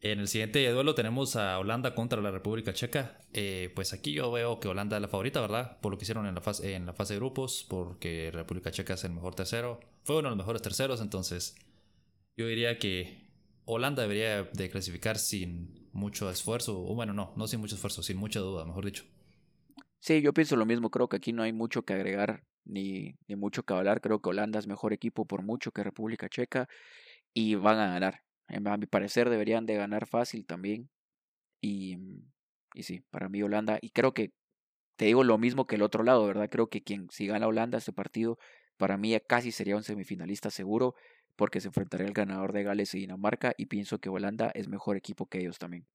[0.00, 3.20] En el siguiente duelo tenemos a Holanda contra la República Checa.
[3.32, 5.80] Eh, pues aquí yo veo que Holanda es la favorita, ¿verdad?
[5.80, 8.94] Por lo que hicieron en la, fase, en la fase de grupos, porque República Checa
[8.94, 9.80] es el mejor tercero.
[10.04, 11.56] Fue uno de los mejores terceros, entonces
[12.36, 13.28] yo diría que
[13.64, 18.18] Holanda debería de clasificar sin mucho esfuerzo, o bueno, no, no sin mucho esfuerzo, sin
[18.18, 19.04] mucha duda, mejor dicho.
[19.98, 23.34] Sí, yo pienso lo mismo, creo que aquí no hay mucho que agregar ni, ni
[23.34, 26.68] mucho que hablar, creo que Holanda es mejor equipo por mucho que República Checa
[27.34, 30.90] y van a ganar a mi parecer deberían de ganar fácil también.
[31.60, 32.32] Y, mm,
[32.74, 34.32] y sí, para mí Holanda, y creo que
[34.96, 36.48] te digo lo mismo que el otro lado, ¿verdad?
[36.50, 38.38] Creo que quien si gana Holanda este partido,
[38.76, 40.94] para mí casi sería un semifinalista seguro,
[41.36, 44.96] porque se enfrentaría al ganador de Gales y Dinamarca, y pienso que Holanda es mejor
[44.96, 45.86] equipo que ellos también.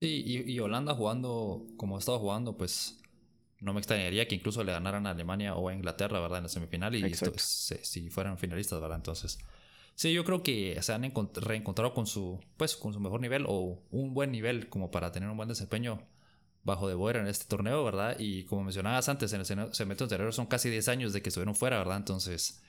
[0.00, 3.02] Sí, y, y Holanda jugando como ha estado jugando, pues
[3.60, 6.38] no me extrañaría que incluso le ganaran a Alemania o a Inglaterra, ¿verdad?
[6.38, 8.96] En la semifinal, y si fueran finalistas, ¿verdad?
[8.96, 9.38] Entonces
[10.00, 13.82] Sí, yo creo que se han reencontrado con su, pues, con su mejor nivel o
[13.90, 16.00] un buen nivel como para tener un buen desempeño
[16.64, 18.16] bajo de Boer en este torneo, ¿verdad?
[18.18, 21.54] Y como mencionabas antes, en el segmento anterior son casi 10 años de que estuvieron
[21.54, 21.98] fuera, ¿verdad?
[21.98, 22.62] Entonces,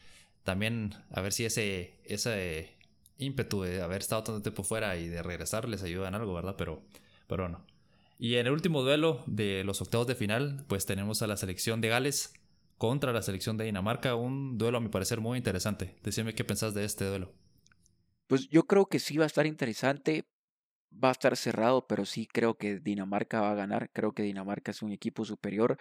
[0.44, 2.76] también a ver si ese, ese
[3.18, 6.56] ímpetu de haber estado tanto tiempo fuera y de regresar les ayuda en algo, ¿verdad?
[6.58, 6.82] Pero,
[7.28, 7.66] pero no.
[8.20, 11.80] Y en el último duelo de los octavos de final, pues tenemos a la selección
[11.80, 12.34] de Gales
[12.82, 14.16] contra la selección de Dinamarca.
[14.16, 15.94] Un duelo a mi parecer muy interesante.
[16.02, 17.32] Decime qué pensás de este duelo.
[18.26, 20.26] Pues yo creo que sí va a estar interesante.
[20.92, 23.92] Va a estar cerrado, pero sí creo que Dinamarca va a ganar.
[23.94, 25.78] Creo que Dinamarca es un equipo superior.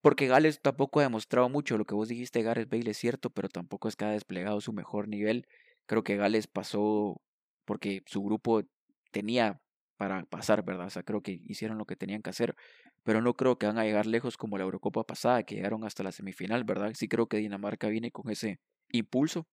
[0.00, 1.76] Porque Gales tampoco ha demostrado mucho.
[1.76, 4.72] Lo que vos dijiste, Gareth Bale, es cierto, pero tampoco es que ha desplegado su
[4.72, 5.46] mejor nivel.
[5.84, 7.20] Creo que Gales pasó
[7.66, 8.62] porque su grupo
[9.10, 9.60] tenía
[9.98, 10.86] para pasar, ¿verdad?
[10.86, 12.56] O sea, creo que hicieron lo que tenían que hacer
[13.04, 16.02] pero no creo que van a llegar lejos como la Eurocopa pasada, que llegaron hasta
[16.02, 16.92] la semifinal, ¿verdad?
[16.94, 19.46] Sí creo que Dinamarca viene con ese impulso.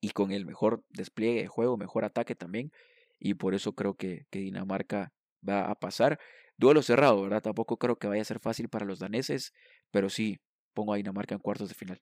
[0.00, 2.72] y con el mejor despliegue de juego, mejor ataque también.
[3.18, 5.12] Y por eso creo que, Dinamarca
[5.46, 6.18] va a pasar.
[6.56, 7.42] Duelo cerrado, ¿verdad?
[7.42, 9.52] Tampoco creo que vaya a ser fácil para los daneses,
[9.90, 10.40] pero sí,
[10.74, 12.00] pongo a Dinamarca en cuartos de final.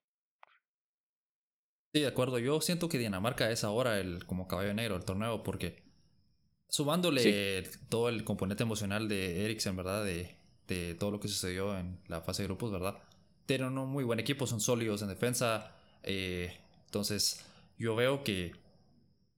[1.93, 2.39] Sí, de acuerdo.
[2.39, 5.88] Yo siento que Dinamarca es ahora el como caballo negro del torneo porque
[6.69, 10.05] sumándole todo el componente emocional de Eriksen, ¿verdad?
[10.05, 12.99] De, de, todo lo que sucedió en la fase de grupos, ¿verdad?
[13.47, 15.75] Tienen un muy buen equipo, son sólidos en defensa.
[16.03, 16.57] Eh,
[16.87, 17.45] entonces,
[17.79, 18.53] yo veo que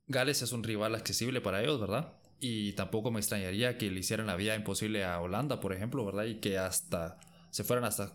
[0.07, 2.14] Gales es un rival accesible para ellos, ¿verdad?
[2.41, 6.24] Y tampoco me extrañaría que le hicieran la vida imposible a Holanda, por ejemplo, ¿verdad?
[6.24, 7.20] Y que hasta
[7.51, 8.12] se fueran hasta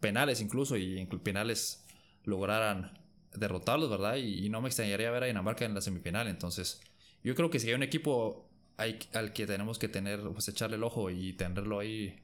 [0.00, 1.84] penales incluso y en penales
[2.24, 2.98] lograran
[3.34, 4.16] derrotarlos, ¿verdad?
[4.16, 6.28] Y, no me extrañaría ver a Dinamarca en la semifinal.
[6.28, 6.80] Entonces,
[7.22, 8.47] yo creo que si hay un equipo
[8.78, 12.16] al que tenemos que tener, pues echarle el ojo y tenerlo ahí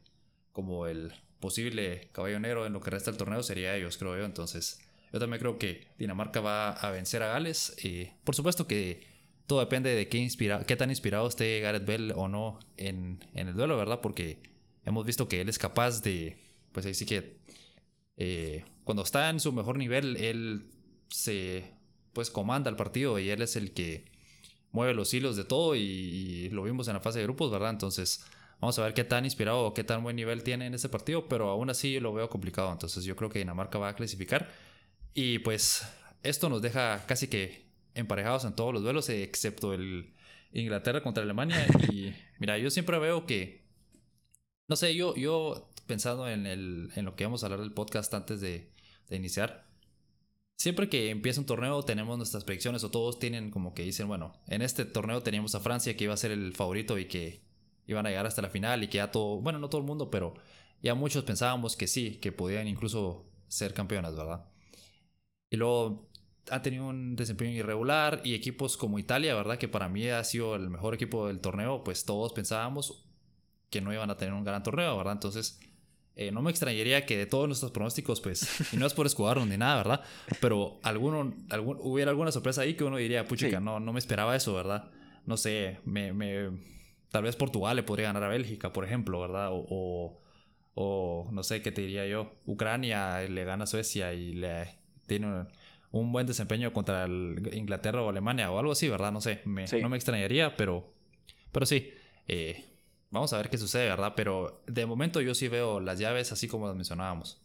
[0.52, 4.24] como el posible caballo negro en lo que resta del torneo, sería ellos, creo yo.
[4.24, 4.80] Entonces,
[5.12, 7.76] yo también creo que Dinamarca va a vencer a Gales.
[7.84, 9.06] Y por supuesto que
[9.46, 13.48] todo depende de qué, inspira qué tan inspirado esté Gareth Bell o no en, en
[13.48, 14.00] el duelo, ¿verdad?
[14.00, 14.38] Porque
[14.84, 16.38] hemos visto que él es capaz de,
[16.72, 17.36] pues ahí sí que,
[18.16, 20.70] eh, cuando está en su mejor nivel, él
[21.08, 21.64] se
[22.12, 24.04] pues comanda el partido y él es el que
[24.74, 27.70] mueve los hilos de todo y, lo vimos en la fase de grupos, ¿verdad?
[27.70, 28.26] Entonces
[28.60, 31.28] vamos a ver qué tan inspirado o qué tan buen nivel tiene en ese partido,
[31.28, 34.50] pero aún así lo veo complicado, entonces yo creo que Dinamarca va a clasificar.
[35.14, 35.86] Y pues
[36.24, 40.12] esto nos deja casi que emparejados en todos los duelos, excepto el
[40.52, 41.66] Inglaterra contra Alemania.
[41.92, 43.64] Y mira, yo siempre veo que,
[44.66, 48.12] no sé, yo, yo pensando en, el, en lo que vamos a hablar del podcast
[48.12, 48.72] antes de,
[49.08, 49.68] de iniciar,
[50.56, 54.32] siempre que empieza un torneo tenemos nuestras predicciones o todos tienen como que dicen, bueno,
[54.46, 57.42] en este torneo teníamos a Francia que iba a ser el favorito y que
[57.86, 60.10] iban a llegar hasta la final y que ya todo, bueno, no todo el mundo,
[60.10, 60.34] pero
[60.82, 64.46] ya muchos pensábamos que sí, que podían incluso ser campeonas, ¿verdad?
[65.50, 66.08] Y luego
[66.50, 69.58] han tenido un desempeño irregular y equipos como Italia, ¿verdad?
[69.58, 73.06] Que para mí ha sido el mejor equipo del torneo, pues todos pensábamos
[73.70, 75.14] que no iban a tener un gran torneo, ¿verdad?
[75.14, 75.58] Entonces,
[76.16, 79.48] eh, no me extrañaría que de todos nuestros pronósticos, pues, y no es por escudarnos
[79.48, 80.00] ni nada, ¿verdad?
[80.40, 84.36] Pero alguno, algún, hubiera alguna sorpresa ahí que uno diría, puchica, no, no me esperaba
[84.36, 84.90] eso, ¿verdad?
[85.26, 86.50] No sé, me, me,
[87.10, 89.48] tal vez Portugal le podría ganar a Bélgica, por ejemplo, ¿verdad?
[89.50, 90.20] O,
[90.74, 92.32] o, no sé, ¿qué te diría yo?
[92.46, 95.46] Ucrania le gana a Suecia y le tiene
[95.90, 99.10] un, buen desempeño contra Inglaterra o Alemania o algo así, ¿verdad?
[99.10, 100.92] No sé, no me extrañaría, pero,
[101.50, 101.92] pero sí.
[102.28, 102.64] Eh,
[103.14, 104.14] Vamos a ver qué sucede, ¿verdad?
[104.16, 107.40] Pero de momento yo sí veo las llaves así como las mencionábamos.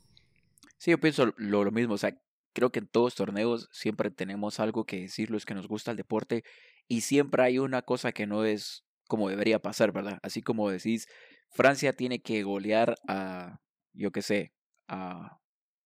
[0.80, 1.94] Sí, yo pienso lo, mismo.
[1.94, 2.20] O sea,
[2.54, 5.98] creo que en todos torneos siempre tenemos algo que decir los que nos gusta el
[5.98, 6.44] deporte
[6.88, 10.18] y siempre hay una cosa que no es como debería pasar, ¿verdad?
[10.24, 11.08] Así como decís,
[11.52, 13.60] Francia tiene que golear a,
[13.94, 14.54] yo qué sé,
[14.88, 15.38] a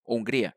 [0.06, 0.56] Hungría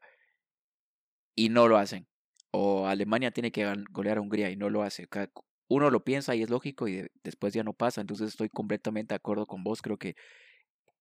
[1.35, 2.07] y no lo hacen.
[2.53, 5.09] O Alemania tiene que golear a Hungría y no lo hace
[5.69, 8.01] uno lo piensa y es lógico y después ya no pasa.
[8.01, 9.83] Entonces estoy completamente de acuerdo con vos.
[9.83, 10.14] Creo que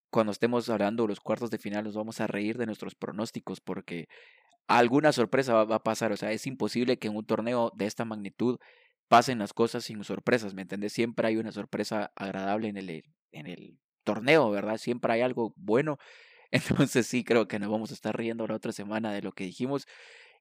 [0.09, 3.61] cuando estemos hablando de los cuartos de final nos vamos a reír de nuestros pronósticos
[3.61, 4.07] porque
[4.68, 6.11] alguna sorpresa va, a pasar.
[6.11, 8.57] O sea, es imposible que en un torneo de esta magnitud
[9.07, 10.53] pasen las cosas sin sorpresas.
[10.53, 10.93] ¿Me entiendes?
[10.93, 14.78] Siempre hay una sorpresa agradable en el, en el torneo, ¿verdad?
[14.78, 15.97] Siempre hay algo bueno.
[16.51, 19.43] Entonces sí creo que nos vamos a estar riendo la otra semana de lo que
[19.43, 19.86] dijimos.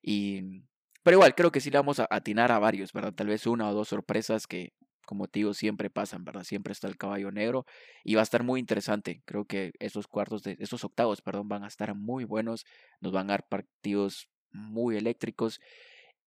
[0.02, 0.62] Y
[1.04, 3.12] pero igual, creo que sí le vamos a atinar a varios, ¿verdad?
[3.12, 4.72] Tal vez una o dos sorpresas que,
[5.04, 6.44] como te digo, siempre pasan, ¿verdad?
[6.44, 7.66] Siempre está el caballo negro
[8.04, 9.22] y va a estar muy interesante.
[9.26, 12.64] Creo que esos cuartos de, esos octavos, perdón, van a estar muy buenos.
[13.00, 15.60] Nos van a dar partidos muy eléctricos.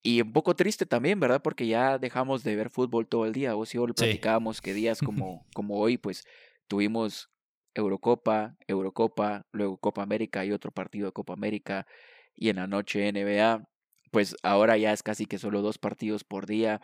[0.03, 1.41] Y un poco triste también, ¿verdad?
[1.41, 3.55] Porque ya dejamos de ver fútbol todo el día.
[3.55, 6.23] Vos y yo lo platicábamos que días como, como hoy, pues
[6.67, 7.31] tuvimos
[7.73, 11.87] Eurocopa, Eurocopa, luego Copa América y otro partido de Copa América.
[12.35, 13.67] Y en la noche NBA
[14.11, 16.81] pues ahora ya es casi que solo dos partidos por día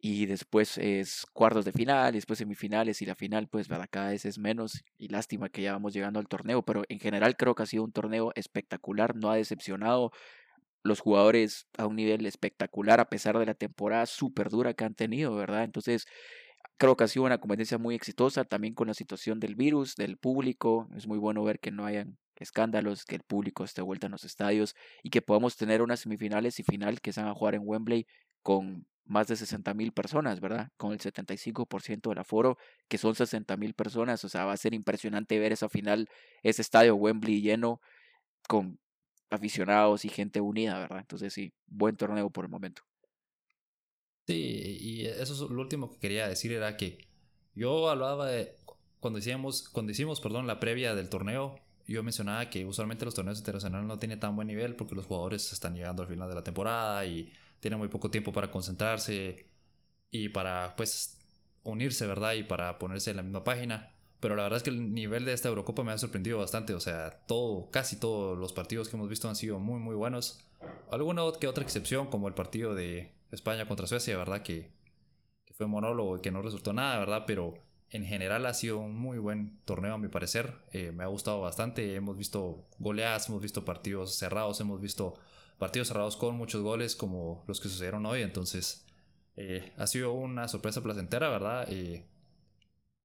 [0.00, 4.24] y después es cuartos de final, y después semifinales y la final, pues cada vez
[4.24, 7.64] es menos y lástima que ya vamos llegando al torneo, pero en general creo que
[7.64, 10.12] ha sido un torneo espectacular, no ha decepcionado
[10.84, 14.94] los jugadores a un nivel espectacular a pesar de la temporada súper dura que han
[14.94, 15.64] tenido, ¿verdad?
[15.64, 16.06] Entonces,
[16.78, 20.16] creo que ha sido una competencia muy exitosa también con la situación del virus, del
[20.16, 24.12] público, es muy bueno ver que no hayan escándalos, que el público esté vuelta en
[24.12, 27.54] los estadios y que podamos tener unas semifinales y final que se van a jugar
[27.54, 28.06] en Wembley
[28.42, 30.70] con más de 60 mil personas, ¿verdad?
[30.76, 32.58] Con el 75% del aforo,
[32.88, 34.22] que son 60 mil personas.
[34.24, 36.08] O sea, va a ser impresionante ver esa final,
[36.42, 37.80] ese estadio Wembley lleno
[38.46, 38.78] con
[39.30, 41.00] aficionados y gente unida, ¿verdad?
[41.00, 42.82] Entonces sí, buen torneo por el momento.
[44.26, 47.08] Sí, y eso es lo último que quería decir era que
[47.54, 48.56] yo hablaba de
[49.00, 51.58] cuando hicimos, cuando hicimos, perdón, la previa del torneo,
[51.94, 55.52] yo mencionaba que usualmente los torneos internacionales no tienen tan buen nivel porque los jugadores
[55.52, 59.46] están llegando al final de la temporada y tienen muy poco tiempo para concentrarse
[60.10, 61.18] y para pues
[61.64, 62.34] unirse, ¿verdad?
[62.34, 63.92] Y para ponerse en la misma página.
[64.20, 66.74] Pero la verdad es que el nivel de esta Eurocopa me ha sorprendido bastante.
[66.74, 70.44] O sea, todo, casi todos los partidos que hemos visto han sido muy, muy buenos.
[70.90, 74.42] Alguna que otra excepción, como el partido de España contra Suecia, ¿verdad?
[74.42, 74.72] Que,
[75.44, 77.24] que fue monólogo y que no resultó nada, ¿verdad?
[77.26, 77.54] Pero
[77.90, 80.54] en general ha sido un muy buen torneo a mi parecer.
[80.72, 81.94] Eh, me ha gustado bastante.
[81.94, 85.14] Hemos visto goleadas, hemos visto partidos cerrados, hemos visto
[85.58, 88.22] partidos cerrados con muchos goles como los que sucedieron hoy.
[88.22, 88.84] Entonces
[89.36, 91.66] eh, ha sido una sorpresa placentera, ¿verdad?
[91.70, 92.04] Eh,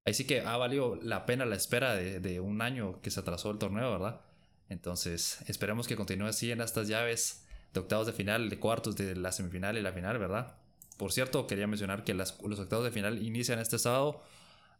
[0.05, 3.51] ahí sí que ha valido la pena la espera de, un año que se atrasó
[3.51, 4.21] el torneo, ¿verdad?
[4.67, 9.15] Entonces esperemos que continúe así en estas llaves de octavos de final, de cuartos, de
[9.15, 10.55] la semifinal y la final, ¿verdad?
[10.97, 14.21] Por cierto, quería mencionar que los octavos de final inician este sábado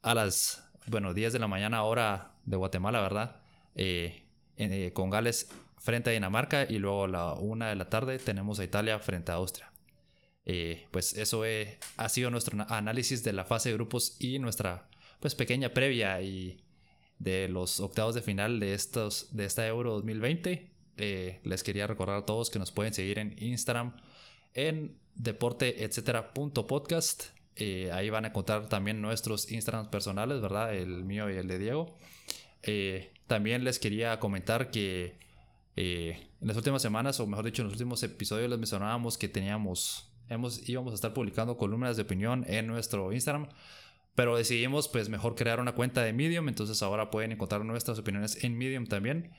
[0.04, 3.38] a las, bueno, 10 de la mañana hora de Guatemala, ¿verdad?
[3.76, 4.24] Eh,
[4.58, 5.50] eh, con Gales
[5.80, 9.32] frente a Dinamarca y luego a la 1 de la tarde tenemos a Italia frente
[9.32, 9.72] a Austria.
[10.46, 11.44] Eh, pues eso
[11.96, 14.90] ha sido nuestro análisis de la fase de grupos y nuestra
[15.22, 16.62] pues pequeña previa y
[17.18, 20.70] de los octavos de final de estos de esta Euro 2020
[21.44, 23.96] les quería recordar a todos que nos pueden seguir en Instagram
[24.54, 30.74] en deporteetcétera.podcast eh, ahí van a encontrar también nuestros Instagrams personales, ¿verdad?
[30.74, 31.98] El mío y el de Diego.
[32.64, 35.18] Eh, también les quería comentar que
[35.76, 39.28] eh, en las últimas semanas, o mejor dicho, en los últimos episodios les mencionábamos que
[39.28, 43.50] teníamos, hemos, íbamos a estar publicando columnas de opinión en nuestro Instagram.
[44.16, 48.44] Pero decidimos pues mejor crear una cuenta de Medium, entonces ahora pueden encontrar nuestras opiniones
[48.44, 49.32] en Medium también.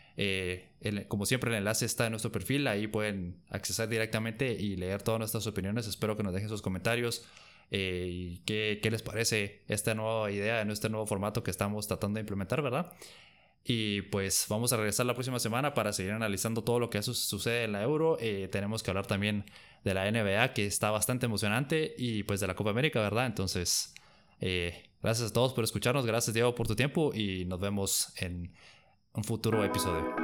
[1.06, 5.20] como siempre el enlace está en nuestro perfil, ahí pueden accesar directamente y leer todas
[5.20, 5.86] nuestras opiniones.
[5.86, 7.24] Espero que nos dejen sus comentarios,
[7.76, 12.20] eh, qué, les parece esta nueva idea, en este nuevo formato que estamos tratando de
[12.20, 12.92] implementar, ¿verdad?
[13.64, 17.64] Y pues vamos a regresar la próxima semana para seguir analizando todo lo que sucede
[17.64, 18.16] en la Euro.
[18.20, 19.44] Eh, tenemos que hablar también
[19.82, 23.26] de la NBA, que está bastante emocionante, y pues de la Copa América, ¿verdad?
[23.26, 23.92] Entonces,
[24.40, 28.52] eh, gracias a todos por escucharnos, gracias Diego por tu tiempo y nos vemos en
[29.14, 30.23] un futuro episodio.